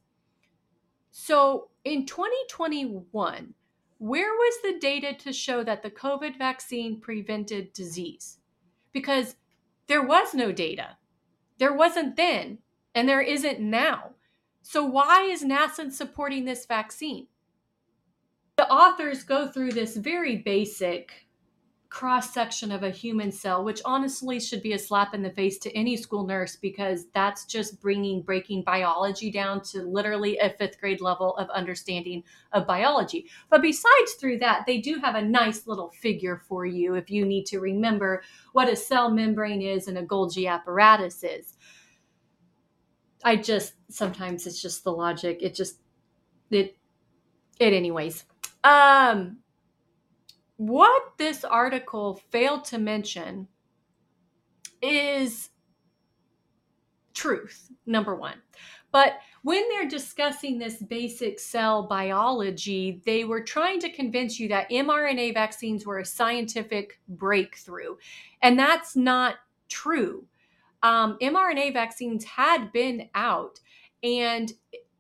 So 1.12 1.69
in 1.86 2.06
2021, 2.06 3.54
where 3.97 4.34
was 4.34 4.54
the 4.62 4.80
data 4.82 5.13
to 5.19 5.32
show 5.32 5.63
that 5.63 5.84
the 5.84 5.89
COVID 5.89 6.38
vaccine 6.38 7.00
prevented 7.00 7.71
disease? 7.71 8.39
Because 8.91 9.38
there 9.88 10.06
was 10.06 10.34
no 10.34 10.52
data. 10.52 10.97
There 11.58 11.73
wasn't 11.73 12.17
then, 12.17 12.58
and 12.93 13.08
there 13.08 13.21
isn't 13.21 13.62
now. 13.62 14.12
So, 14.63 14.84
why 14.84 15.21
is 15.23 15.41
NASN 15.41 15.93
supporting 15.93 16.43
this 16.43 16.65
vaccine? 16.65 17.28
The 18.58 18.69
authors 18.69 19.23
go 19.23 19.47
through 19.47 19.71
this 19.71 19.95
very 19.95 20.36
basic 20.36 21.26
cross 21.89 22.34
section 22.34 22.71
of 22.71 22.84
a 22.84 22.89
human 22.89 23.32
cell, 23.32 23.63
which 23.63 23.82
honestly 23.86 24.39
should 24.39 24.62
be 24.62 24.73
a 24.73 24.80
slap 24.80 25.13
in 25.13 25.21
the 25.21 25.30
face 25.30 25.58
to 25.60 25.76
any 25.76 25.95
school 25.95 26.26
nurse 26.26 26.56
because 26.56 27.06
that's 27.13 27.45
just 27.45 27.82
bringing 27.82 28.21
breaking 28.21 28.63
biology 28.63 29.32
down 29.32 29.62
to 29.62 29.84
literally 29.84 30.38
a 30.39 30.50
fifth 30.50 30.80
grade 30.80 31.00
level 31.00 31.36
of 31.38 31.50
understanding 31.50 32.23
of 32.52 32.67
biology. 32.67 33.30
But 33.50 33.62
besides 33.62 34.13
through 34.19 34.39
that, 34.39 34.65
they 34.65 34.80
do 34.80 35.00
have 35.00 35.15
a 35.15 35.21
nice 35.21 35.65
little 35.65 35.89
figure 35.89 36.41
for 36.47 36.65
you 36.65 36.95
if 36.95 37.10
you 37.10 37.26
need 37.26 37.45
to 37.47 37.60
remember 37.60 38.21
what 38.52 38.69
a 38.69 38.76
cell 38.76 39.10
membrane 39.10 39.62
is 39.62 39.88
and 39.88 39.97
a 39.97 40.06
Golgi 40.06 40.50
apparatus 40.50 41.23
is. 41.23 41.54
I 43.23 43.38
just 43.38 43.73
sometimes 43.89 44.45
it's 44.45 44.62
just 44.62 44.84
the 44.84 44.91
logic. 44.91 45.39
It 45.41 45.56
just 45.56 45.80
it 46.52 46.78
it 47.60 47.73
anyways. 47.73 48.26
Um 48.63 49.38
what 50.57 51.13
this 51.17 51.43
article 51.43 52.21
failed 52.31 52.65
to 52.65 52.77
mention 52.77 53.47
is 54.81 55.49
truth, 57.13 57.71
number 57.85 58.15
one. 58.15 58.35
But 58.91 59.19
when 59.43 59.63
they're 59.69 59.87
discussing 59.87 60.57
this 60.57 60.81
basic 60.81 61.39
cell 61.39 61.83
biology, 61.83 63.01
they 63.05 63.23
were 63.23 63.41
trying 63.41 63.79
to 63.81 63.91
convince 63.91 64.39
you 64.39 64.47
that 64.49 64.69
mRNA 64.69 65.33
vaccines 65.33 65.85
were 65.85 65.99
a 65.99 66.05
scientific 66.05 66.99
breakthrough. 67.07 67.95
And 68.41 68.57
that's 68.57 68.95
not 68.95 69.35
true. 69.69 70.25
Um, 70.83 71.17
mRNA 71.21 71.73
vaccines 71.73 72.23
had 72.23 72.71
been 72.71 73.09
out, 73.15 73.59
and 74.03 74.53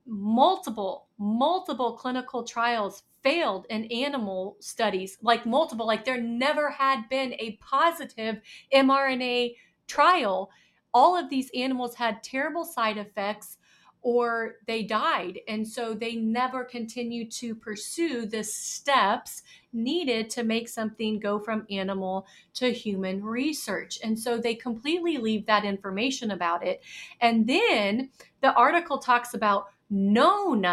multiple, 0.05 1.07
multiple 1.17 1.93
clinical 1.93 2.43
trials 2.43 3.03
failed 3.27 3.65
in 3.69 3.83
animal 3.85 4.55
studies, 4.61 5.17
like 5.21 5.45
multiple, 5.45 5.85
like 5.85 6.05
there 6.05 6.21
never 6.21 6.69
had 6.69 7.09
been 7.09 7.33
a 7.39 7.57
positive 7.59 8.39
mRNA 8.73 9.53
trial. 9.85 10.49
All 10.93 11.17
of 11.17 11.29
these 11.29 11.51
animals 11.53 11.95
had 11.95 12.23
terrible 12.23 12.63
side 12.63 12.97
effects 12.97 13.57
or 14.01 14.55
they 14.65 14.83
died. 14.83 15.39
And 15.49 15.67
so 15.67 15.93
they 15.93 16.15
never 16.15 16.63
continued 16.63 17.29
to 17.31 17.53
pursue 17.53 18.25
the 18.25 18.45
steps 18.45 19.41
needed 19.73 20.29
to 20.29 20.45
make 20.45 20.69
something 20.69 21.19
go 21.19 21.37
from 21.37 21.67
animal 21.69 22.27
to 22.53 22.71
human 22.71 23.21
research. 23.21 23.99
And 24.01 24.17
so 24.17 24.37
they 24.37 24.55
completely 24.55 25.17
leave 25.17 25.45
that 25.47 25.65
information 25.65 26.31
about 26.31 26.65
it. 26.65 26.81
And 27.19 27.45
then 27.45 28.09
the 28.39 28.53
article 28.53 28.99
talks 28.99 29.33
about 29.33 29.65
known 29.89 30.65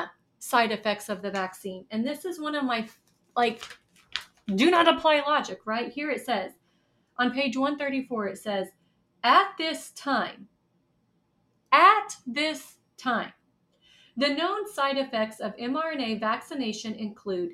side 0.44 0.72
effects 0.72 1.08
of 1.08 1.22
the 1.22 1.30
vaccine. 1.30 1.86
And 1.90 2.06
this 2.06 2.26
is 2.26 2.38
one 2.38 2.54
of 2.54 2.64
my, 2.64 2.86
like, 3.34 3.62
do 4.54 4.70
not 4.70 4.86
apply 4.86 5.22
logic, 5.26 5.60
right? 5.64 5.90
Here 5.90 6.10
it 6.10 6.24
says, 6.24 6.52
on 7.18 7.32
page 7.32 7.56
134, 7.56 8.28
it 8.28 8.38
says, 8.38 8.68
at 9.22 9.52
this 9.56 9.90
time, 9.92 10.48
at 11.72 12.16
this 12.26 12.74
time, 12.98 13.32
the 14.18 14.34
known 14.34 14.70
side 14.70 14.98
effects 14.98 15.40
of 15.40 15.56
mRNA 15.56 16.20
vaccination 16.20 16.92
include 16.94 17.52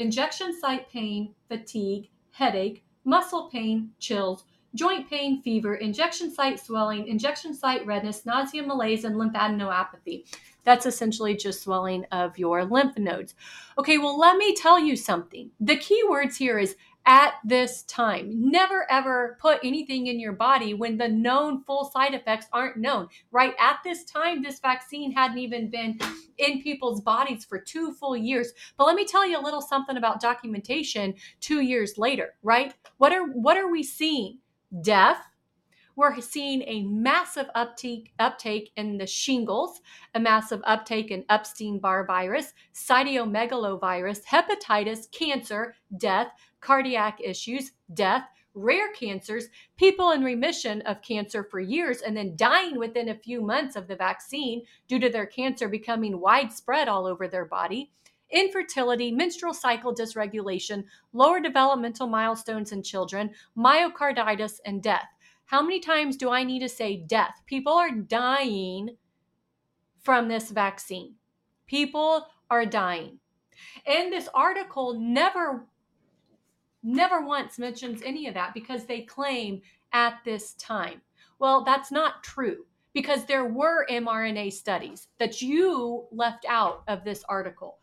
injection 0.00 0.58
site 0.58 0.90
pain, 0.90 1.34
fatigue, 1.48 2.10
headache, 2.32 2.84
muscle 3.04 3.50
pain, 3.50 3.90
chills, 4.00 4.44
joint 4.74 5.08
pain, 5.08 5.42
fever, 5.42 5.74
injection 5.76 6.32
site 6.32 6.60
swelling, 6.60 7.08
injection 7.08 7.54
site 7.54 7.86
redness, 7.86 8.24
nausea, 8.26 8.62
malaise, 8.62 9.04
and 9.04 9.16
lymphadenopathy. 9.16 10.24
That's 10.64 10.86
essentially 10.86 11.36
just 11.36 11.62
swelling 11.62 12.04
of 12.12 12.38
your 12.38 12.64
lymph 12.64 12.96
nodes. 12.96 13.34
Okay, 13.78 13.98
well, 13.98 14.18
let 14.18 14.36
me 14.36 14.54
tell 14.54 14.78
you 14.78 14.96
something. 14.96 15.50
The 15.60 15.76
key 15.76 16.02
words 16.08 16.36
here 16.36 16.58
is 16.58 16.76
at 17.04 17.34
this 17.44 17.82
time. 17.84 18.30
Never 18.50 18.86
ever 18.90 19.36
put 19.40 19.58
anything 19.64 20.06
in 20.06 20.20
your 20.20 20.32
body 20.32 20.74
when 20.74 20.96
the 20.96 21.08
known 21.08 21.62
full 21.64 21.84
side 21.84 22.14
effects 22.14 22.46
aren't 22.52 22.76
known, 22.76 23.08
right? 23.30 23.54
At 23.58 23.80
this 23.84 24.04
time, 24.04 24.42
this 24.42 24.60
vaccine 24.60 25.12
hadn't 25.12 25.38
even 25.38 25.68
been 25.68 25.98
in 26.38 26.62
people's 26.62 27.00
bodies 27.00 27.44
for 27.44 27.58
two 27.58 27.92
full 27.92 28.16
years. 28.16 28.52
But 28.76 28.86
let 28.86 28.96
me 28.96 29.04
tell 29.04 29.26
you 29.26 29.38
a 29.38 29.42
little 29.42 29.60
something 29.60 29.96
about 29.96 30.20
documentation 30.20 31.14
two 31.40 31.60
years 31.60 31.98
later, 31.98 32.34
right? 32.42 32.74
What 32.98 33.12
are 33.12 33.26
what 33.26 33.56
are 33.56 33.70
we 33.70 33.82
seeing? 33.82 34.38
Death, 34.80 35.26
we're 35.96 36.18
seeing 36.22 36.62
a 36.62 36.84
massive 36.84 37.46
uptake, 37.54 38.12
uptake 38.18 38.72
in 38.76 38.96
the 38.96 39.06
shingles, 39.06 39.82
a 40.14 40.20
massive 40.20 40.62
uptake 40.64 41.10
in 41.10 41.26
Epstein 41.28 41.78
Barr 41.78 42.06
virus, 42.06 42.54
cytomegalovirus, 42.74 44.22
hepatitis, 44.24 45.10
cancer, 45.10 45.74
death, 45.98 46.28
cardiac 46.60 47.20
issues, 47.22 47.72
death, 47.92 48.24
rare 48.54 48.92
cancers, 48.92 49.48
people 49.76 50.12
in 50.12 50.24
remission 50.24 50.80
of 50.82 51.02
cancer 51.02 51.44
for 51.44 51.60
years 51.60 52.00
and 52.00 52.16
then 52.16 52.36
dying 52.36 52.78
within 52.78 53.10
a 53.10 53.14
few 53.14 53.42
months 53.42 53.76
of 53.76 53.88
the 53.88 53.96
vaccine 53.96 54.62
due 54.88 54.98
to 54.98 55.10
their 55.10 55.26
cancer 55.26 55.68
becoming 55.68 56.20
widespread 56.20 56.88
all 56.88 57.06
over 57.06 57.28
their 57.28 57.44
body. 57.44 57.90
Infertility, 58.32 59.12
menstrual 59.12 59.54
cycle 59.54 59.94
dysregulation, 59.94 60.84
lower 61.12 61.40
developmental 61.40 62.06
milestones 62.06 62.72
in 62.72 62.82
children, 62.82 63.30
myocarditis, 63.56 64.58
and 64.64 64.82
death. 64.82 65.08
How 65.46 65.62
many 65.62 65.80
times 65.80 66.16
do 66.16 66.30
I 66.30 66.44
need 66.44 66.60
to 66.60 66.68
say 66.68 66.96
death? 66.96 67.42
People 67.46 67.74
are 67.74 67.90
dying 67.90 68.96
from 70.02 70.28
this 70.28 70.50
vaccine. 70.50 71.14
People 71.66 72.26
are 72.50 72.66
dying. 72.66 73.18
And 73.86 74.12
this 74.12 74.28
article 74.34 74.98
never 74.98 75.66
never 76.82 77.24
once 77.24 77.58
mentions 77.58 78.02
any 78.02 78.26
of 78.26 78.34
that 78.34 78.54
because 78.54 78.86
they 78.86 79.02
claim 79.02 79.62
at 79.92 80.18
this 80.24 80.54
time. 80.54 81.00
Well, 81.38 81.64
that's 81.64 81.92
not 81.92 82.24
true 82.24 82.66
because 82.92 83.24
there 83.24 83.44
were 83.44 83.86
mRNA 83.88 84.52
studies 84.52 85.08
that 85.18 85.40
you 85.40 86.06
left 86.10 86.44
out 86.48 86.82
of 86.88 87.04
this 87.04 87.24
article. 87.28 87.78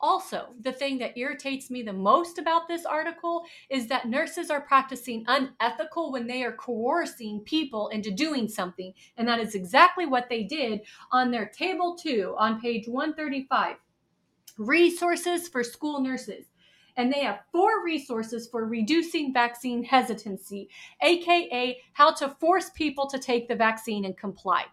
Also, 0.00 0.48
the 0.60 0.72
thing 0.72 0.98
that 0.98 1.16
irritates 1.16 1.70
me 1.70 1.82
the 1.82 1.92
most 1.92 2.38
about 2.38 2.68
this 2.68 2.84
article 2.84 3.44
is 3.70 3.86
that 3.86 4.06
nurses 4.06 4.50
are 4.50 4.60
practicing 4.60 5.24
unethical 5.26 6.12
when 6.12 6.26
they 6.26 6.42
are 6.42 6.52
coercing 6.52 7.40
people 7.40 7.88
into 7.88 8.10
doing 8.10 8.46
something. 8.46 8.92
And 9.16 9.26
that 9.26 9.40
is 9.40 9.54
exactly 9.54 10.04
what 10.04 10.28
they 10.28 10.42
did 10.42 10.82
on 11.12 11.30
their 11.30 11.46
table 11.46 11.96
two 11.96 12.34
on 12.38 12.60
page 12.60 12.86
135 12.86 13.76
resources 14.58 15.48
for 15.48 15.64
school 15.64 16.00
nurses. 16.00 16.46
And 16.98 17.12
they 17.12 17.20
have 17.20 17.44
four 17.52 17.82
resources 17.84 18.48
for 18.48 18.66
reducing 18.66 19.32
vaccine 19.32 19.82
hesitancy, 19.82 20.68
aka 21.02 21.78
how 21.92 22.12
to 22.14 22.28
force 22.40 22.70
people 22.70 23.06
to 23.08 23.18
take 23.18 23.48
the 23.48 23.56
vaccine 23.56 24.04
and 24.04 24.16
comply. 24.16 24.64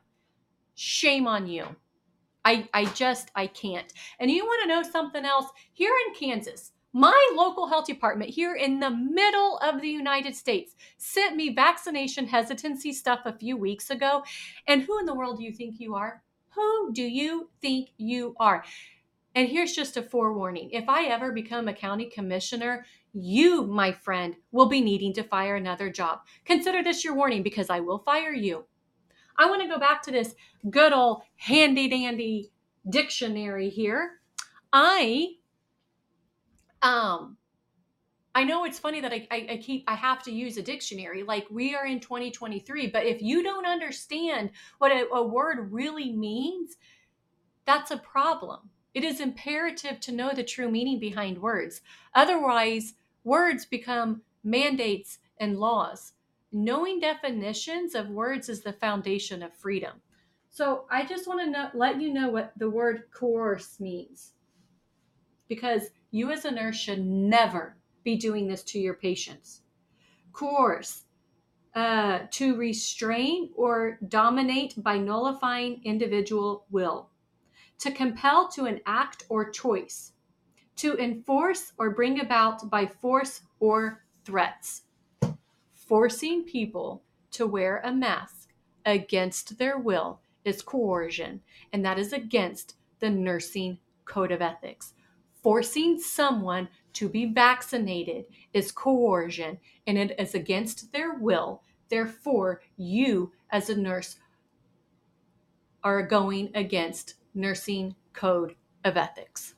Shame 0.76 1.28
on 1.28 1.48
you. 1.48 1.76
I, 2.46 2.68
I 2.74 2.86
just, 2.86 3.32
I 3.36 3.48
can't. 3.48 3.92
And 4.20 4.30
you 4.30 4.46
want 4.46 4.62
to 4.64 4.68
know 4.68 4.84
something 4.84 5.26
else? 5.26 5.48
Here 5.72 5.94
in 6.08 6.14
Kansas, 6.14 6.72
my 6.94 7.34
local 7.36 7.68
health 7.68 7.86
department 7.86 8.30
here 8.30 8.56
in 8.56 8.80
the 8.80 8.92
middle 8.92 9.58
of 9.58 9.82
the 9.82 9.90
United 9.90 10.36
States 10.36 10.76
sent 10.98 11.36
me 11.36 11.54
vaccination 11.54 12.28
hesitancy 12.28 12.94
stuff 12.94 13.22
a 13.26 13.38
few 13.38 13.58
weeks 13.58 13.90
ago. 13.90 14.24
And 14.68 14.84
who 14.84 15.00
in 15.00 15.06
the 15.06 15.16
world 15.16 15.38
do 15.38 15.44
you 15.44 15.52
think 15.52 15.80
you 15.80 15.96
are? 15.96 16.22
Who 16.54 16.94
do 16.94 17.02
you 17.02 17.50
think 17.62 17.90
you 17.98 18.36
are? 18.40 18.64
And 19.34 19.50
here's 19.50 19.74
just 19.74 19.98
a 19.98 20.04
forewarning 20.04 20.70
if 20.70 20.88
I 20.88 21.06
ever 21.06 21.32
become 21.32 21.68
a 21.68 21.74
county 21.74 22.06
commissioner, 22.06 22.86
you, 23.14 23.66
my 23.66 23.92
friend, 23.92 24.36
will 24.52 24.68
be 24.68 24.82
needing 24.82 25.14
to 25.14 25.24
fire 25.24 25.56
another 25.56 25.90
job. 25.90 26.20
Consider 26.46 26.84
this 26.84 27.04
your 27.04 27.16
warning 27.16 27.42
because 27.42 27.72
I 27.72 27.80
will 27.80 28.00
fire 28.00 28.34
you. 28.34 28.66
I 29.38 29.50
want 29.50 29.62
to 29.62 29.68
go 29.68 29.80
back 29.80 30.02
to 30.04 30.12
this 30.12 30.36
good 30.70 30.94
old 30.94 31.24
handy 31.36 31.88
dandy 31.88 32.52
dictionary 32.90 33.70
here. 33.70 34.20
I 34.72 35.36
um 36.82 37.38
I 38.36 38.44
know 38.46 38.66
it's 38.66 38.80
funny 38.80 39.00
that 39.02 39.14
I, 39.14 39.28
I, 39.30 39.48
I, 39.52 39.58
keep 39.58 39.84
I 39.88 39.94
have 39.94 40.24
to 40.24 40.32
use 40.32 40.58
a 40.58 40.64
dictionary. 40.64 41.22
Like 41.22 41.46
we 41.52 41.76
are 41.76 41.86
in 41.86 42.00
2023, 42.00 42.88
but 42.88 43.06
if 43.06 43.22
you 43.22 43.44
don't 43.44 43.68
understand 43.68 44.50
what 44.80 44.92
a, 44.92 45.08
a 45.14 45.24
word 45.24 45.72
really 45.72 46.12
means, 46.12 46.78
that's 47.66 47.92
a 47.92 47.98
problem. 47.98 48.72
It 48.96 49.04
is 49.04 49.20
imperative 49.20 50.00
to 50.02 50.12
know 50.12 50.32
the 50.34 50.44
true 50.44 50.70
meaning 50.70 51.00
behind 51.00 51.38
words. 51.40 51.82
Otherwise, 52.16 52.94
words 53.24 53.66
become 53.66 54.24
mandates 54.44 55.20
and 55.40 55.60
laws 55.60 56.14
knowing 56.54 57.00
definitions 57.00 57.96
of 57.96 58.10
words 58.10 58.48
is 58.48 58.62
the 58.62 58.74
foundation 58.74 59.42
of 59.42 59.54
freedom. 59.54 60.00
So 60.50 60.86
I 60.92 61.04
just 61.04 61.28
want 61.28 61.42
to 61.42 61.50
know, 61.50 61.70
let 61.74 62.00
you 62.00 62.14
know 62.14 62.30
what 62.30 62.54
the 62.58 62.70
word 62.70 63.06
coerce 63.12 63.80
means. 63.80 64.34
Because 65.50 65.90
you 66.12 66.32
as 66.32 66.46
a 66.46 66.52
nurse 66.52 66.78
should 66.78 67.04
never 67.04 67.76
be 68.04 68.16
doing 68.16 68.48
this 68.48 68.64
to 68.66 68.80
your 68.80 68.94
patients. 68.94 69.62
Coerce, 70.32 71.06
uh, 71.76 72.20
to 72.30 72.56
restrain 72.56 73.50
or 73.56 73.98
dominate 74.08 74.76
by 74.78 74.98
nullifying 74.98 75.82
individual 75.84 76.66
will, 76.70 77.10
to 77.80 77.92
compel 77.92 78.48
to 78.50 78.66
an 78.66 78.80
act 78.86 79.26
or 79.30 79.50
choice, 79.50 80.12
to 80.76 80.96
enforce 80.98 81.74
or 81.80 81.90
bring 81.90 82.20
about 82.20 82.70
by 82.70 82.86
force 82.86 83.42
or 83.60 84.06
threats 84.24 84.83
forcing 85.88 86.44
people 86.44 87.04
to 87.32 87.48
wear 87.48 87.82
a 87.84 87.92
mask 87.92 88.50
against 88.86 89.58
their 89.58 89.78
will 89.78 90.20
is 90.46 90.62
coercion, 90.62 91.42
and 91.72 91.84
that 91.86 91.98
is 91.98 92.14
against 92.14 92.76
the 93.00 93.10
nursing 93.10 93.78
code 94.06 94.32
of 94.32 94.42
ethics. 94.42 94.94
Forcing 95.42 96.00
someone 96.00 96.70
to 96.94 97.10
be 97.10 97.26
vaccinated 97.26 98.26
is 98.54 98.72
coercion, 98.72 99.58
and 99.88 99.98
it 99.98 100.16
is 100.20 100.36
against 100.36 100.92
their 100.92 101.16
will. 101.16 101.64
Therefore, 101.90 102.62
you 102.78 103.32
as 103.52 103.70
a 103.70 103.76
nurse 103.76 104.18
are 105.84 106.02
going 106.02 106.50
against 106.56 107.16
nursing 107.34 107.96
code 108.14 108.56
of 108.86 108.96
ethics. 108.96 109.56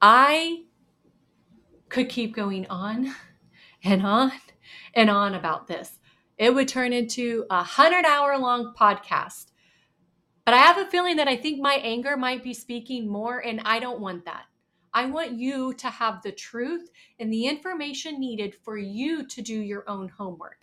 I 0.00 0.64
could 1.88 2.08
keep 2.08 2.34
going 2.34 2.66
on 2.68 3.14
and 3.84 4.04
on 4.04 4.32
and 4.94 5.10
on 5.10 5.34
about 5.34 5.66
this. 5.66 5.98
it 6.38 6.54
would 6.54 6.68
turn 6.68 6.92
into 6.92 7.44
a 7.50 7.62
hundred 7.62 8.04
hour 8.04 8.36
long 8.38 8.74
podcast. 8.78 9.52
But 10.44 10.54
I 10.54 10.58
have 10.58 10.78
a 10.78 10.90
feeling 10.90 11.16
that 11.16 11.28
I 11.28 11.36
think 11.36 11.60
my 11.60 11.74
anger 11.74 12.16
might 12.16 12.42
be 12.42 12.54
speaking 12.54 13.08
more, 13.08 13.38
and 13.38 13.60
I 13.64 13.78
don't 13.78 14.00
want 14.00 14.24
that. 14.24 14.46
I 14.92 15.06
want 15.06 15.32
you 15.32 15.72
to 15.74 15.88
have 15.88 16.20
the 16.22 16.32
truth 16.32 16.90
and 17.20 17.32
the 17.32 17.46
information 17.46 18.18
needed 18.20 18.56
for 18.64 18.76
you 18.76 19.24
to 19.26 19.40
do 19.40 19.54
your 19.54 19.88
own 19.88 20.08
homework. 20.08 20.58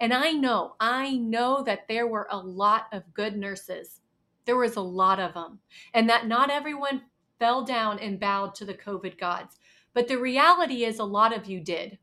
And 0.00 0.12
I 0.12 0.32
know, 0.32 0.74
I 0.80 1.16
know 1.16 1.62
that 1.62 1.86
there 1.88 2.06
were 2.08 2.26
a 2.30 2.36
lot 2.36 2.86
of 2.92 3.14
good 3.14 3.36
nurses. 3.36 4.00
There 4.44 4.56
was 4.56 4.74
a 4.76 4.80
lot 4.80 5.20
of 5.20 5.34
them. 5.34 5.60
And 5.94 6.08
that 6.10 6.26
not 6.26 6.50
everyone 6.50 7.02
fell 7.38 7.64
down 7.64 8.00
and 8.00 8.18
bowed 8.18 8.54
to 8.56 8.64
the 8.64 8.74
COVID 8.74 9.18
gods. 9.18 9.58
But 9.94 10.08
the 10.08 10.16
reality 10.18 10.84
is, 10.84 10.98
a 10.98 11.04
lot 11.04 11.34
of 11.36 11.46
you 11.46 11.60
did. 11.60 11.98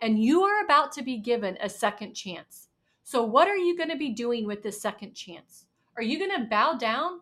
And 0.00 0.22
you 0.22 0.42
are 0.42 0.64
about 0.64 0.92
to 0.92 1.02
be 1.02 1.18
given 1.18 1.58
a 1.60 1.68
second 1.68 2.14
chance. 2.14 2.68
So, 3.04 3.22
what 3.24 3.48
are 3.48 3.56
you 3.56 3.76
going 3.76 3.90
to 3.90 3.96
be 3.96 4.10
doing 4.10 4.46
with 4.46 4.62
this 4.62 4.80
second 4.80 5.14
chance? 5.14 5.66
Are 5.96 6.02
you 6.02 6.18
going 6.18 6.40
to 6.40 6.48
bow 6.48 6.74
down 6.74 7.20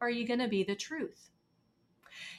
or 0.00 0.08
are 0.08 0.10
you 0.10 0.26
going 0.26 0.40
to 0.40 0.48
be 0.48 0.64
the 0.64 0.74
truth? 0.74 1.30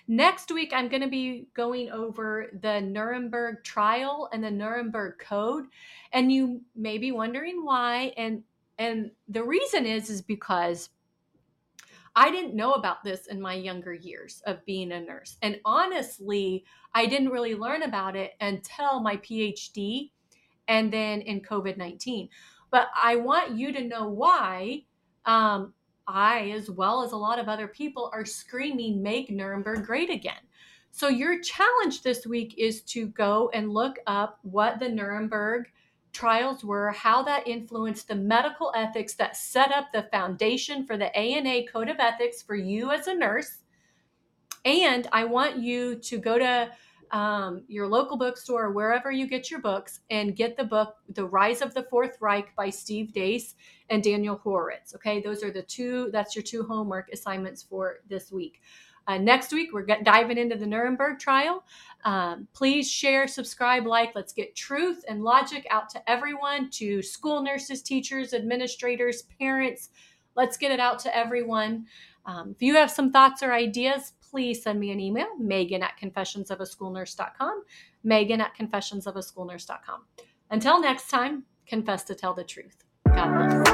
Next 0.08 0.52
week, 0.52 0.74
I'm 0.74 0.90
going 0.90 1.04
to 1.04 1.08
be 1.08 1.48
going 1.54 1.92
over 1.92 2.48
the 2.62 2.82
Nuremberg 2.82 3.64
trial 3.64 4.28
and 4.34 4.44
the 4.44 4.52
Nuremberg 4.52 5.20
Code. 5.20 5.66
And 6.12 6.32
you 6.32 6.62
may 6.76 6.98
be 6.98 7.12
wondering 7.12 7.64
why. 7.64 8.14
And 8.18 8.44
and 8.80 9.12
the 9.28 9.44
reason 9.44 9.86
is 9.86 10.10
is 10.10 10.22
because 10.22 10.90
I 12.16 12.32
didn't 12.32 12.56
know 12.56 12.74
about 12.74 13.04
this 13.04 13.28
in 13.28 13.42
my 13.42 13.54
younger 13.54 13.94
years 13.94 14.42
of 14.46 14.66
being 14.66 14.92
a 14.92 15.02
nurse. 15.02 15.38
And 15.42 15.60
honestly, 15.66 16.66
I 16.94 17.06
didn't 17.06 17.30
really 17.30 17.56
learn 17.56 17.84
about 17.84 18.16
it 18.16 18.32
until 18.42 19.00
my 19.00 19.18
PhD 19.18 20.12
and 20.68 20.92
then 20.92 21.22
in 21.22 21.42
COVID 21.42 21.78
19. 21.78 22.30
But 22.72 22.88
I 23.02 23.16
want 23.16 23.58
you 23.58 23.74
to 23.74 23.84
know 23.84 24.08
why 24.08 24.84
um, 25.26 25.74
I, 26.08 26.52
as 26.52 26.70
well 26.70 27.04
as 27.04 27.12
a 27.12 27.18
lot 27.18 27.40
of 27.40 27.48
other 27.48 27.68
people, 27.68 28.10
are 28.14 28.26
screaming, 28.26 29.02
make 29.02 29.30
Nuremberg 29.30 29.86
great 29.86 30.10
again. 30.10 30.42
So, 30.92 31.08
your 31.08 31.40
challenge 31.42 32.02
this 32.02 32.26
week 32.26 32.56
is 32.58 32.82
to 32.84 33.08
go 33.08 33.50
and 33.54 33.72
look 33.72 33.98
up 34.08 34.40
what 34.42 34.80
the 34.80 34.90
Nuremberg 34.90 35.68
trials 36.12 36.64
were, 36.64 36.92
how 36.92 37.24
that 37.24 37.48
influenced 37.48 38.08
the 38.08 38.16
medical 38.16 38.72
ethics 38.76 39.14
that 39.16 39.38
set 39.38 39.72
up 39.72 39.88
the 39.94 40.04
foundation 40.12 40.86
for 40.86 40.98
the 40.98 41.16
ANA 41.16 41.68
Code 41.68 41.90
of 41.90 42.00
Ethics 42.00 42.42
for 42.42 42.56
you 42.56 42.92
as 42.92 43.08
a 43.08 43.14
nurse. 43.14 43.58
And 44.66 45.08
I 45.12 45.26
want 45.26 45.58
you 45.58 45.96
to 45.96 46.18
go 46.18 46.38
to 46.38 46.72
um, 47.12 47.64
your 47.68 47.88
local 47.88 48.18
bookstore, 48.18 48.72
wherever 48.72 49.12
you 49.12 49.28
get 49.28 49.50
your 49.50 49.62
books, 49.62 50.02
and 50.10 50.36
get 50.36 50.58
the 50.58 50.64
book, 50.64 50.96
The 51.10 51.26
Rise 51.26 51.62
of 51.62 51.74
the 51.74 51.84
Fourth 51.84 52.18
Reich 52.20 52.56
by 52.56 52.70
Steve 52.70 53.14
Deace 53.14 53.56
and 53.90 54.04
Daniel 54.04 54.36
Horowitz. 54.36 54.94
Okay, 54.96 55.22
those 55.22 55.44
are 55.44 55.52
the 55.52 55.64
two, 55.64 56.10
that's 56.12 56.36
your 56.36 56.44
two 56.44 56.64
homework 56.64 57.10
assignments 57.12 57.64
for 57.64 58.02
this 58.08 58.32
week. 58.32 58.62
Uh, 59.10 59.18
next 59.18 59.52
week, 59.52 59.74
we're 59.74 59.88
diving 60.04 60.38
into 60.38 60.56
the 60.56 60.68
Nuremberg 60.68 61.18
trial. 61.18 61.64
Um, 62.06 62.48
please 62.54 62.90
share, 62.90 63.28
subscribe, 63.28 63.88
like. 63.88 64.12
Let's 64.14 64.34
get 64.34 64.56
truth 64.56 65.04
and 65.10 65.24
logic 65.24 65.66
out 65.72 65.90
to 65.90 66.10
everyone, 66.10 66.70
to 66.74 67.02
school 67.02 67.42
nurses, 67.42 67.82
teachers, 67.82 68.36
administrators, 68.36 69.24
parents. 69.40 69.90
Let's 70.36 70.58
get 70.58 70.72
it 70.72 70.80
out 70.80 71.00
to 71.00 71.18
everyone. 71.18 71.88
Um, 72.28 72.52
if 72.52 72.62
you 72.62 72.76
have 72.76 72.92
some 72.92 73.12
thoughts 73.12 73.42
or 73.42 73.52
ideas, 73.52 74.14
please 74.30 74.62
send 74.62 74.80
me 74.80 74.92
an 74.92 75.00
email, 75.00 75.36
megan 75.40 75.82
at 75.82 76.00
confessionsofaschoolnurse.com, 76.00 77.64
megan 78.04 78.42
at 78.42 78.56
confessionsofaschoolnurse.com. 78.56 80.02
Until 80.52 80.80
next 80.80 81.10
time, 81.10 81.46
confess 81.66 82.04
to 82.04 82.14
tell 82.14 82.36
the 82.36 82.44
truth. 82.44 82.84
God 83.08 83.34
bless. 83.34 83.69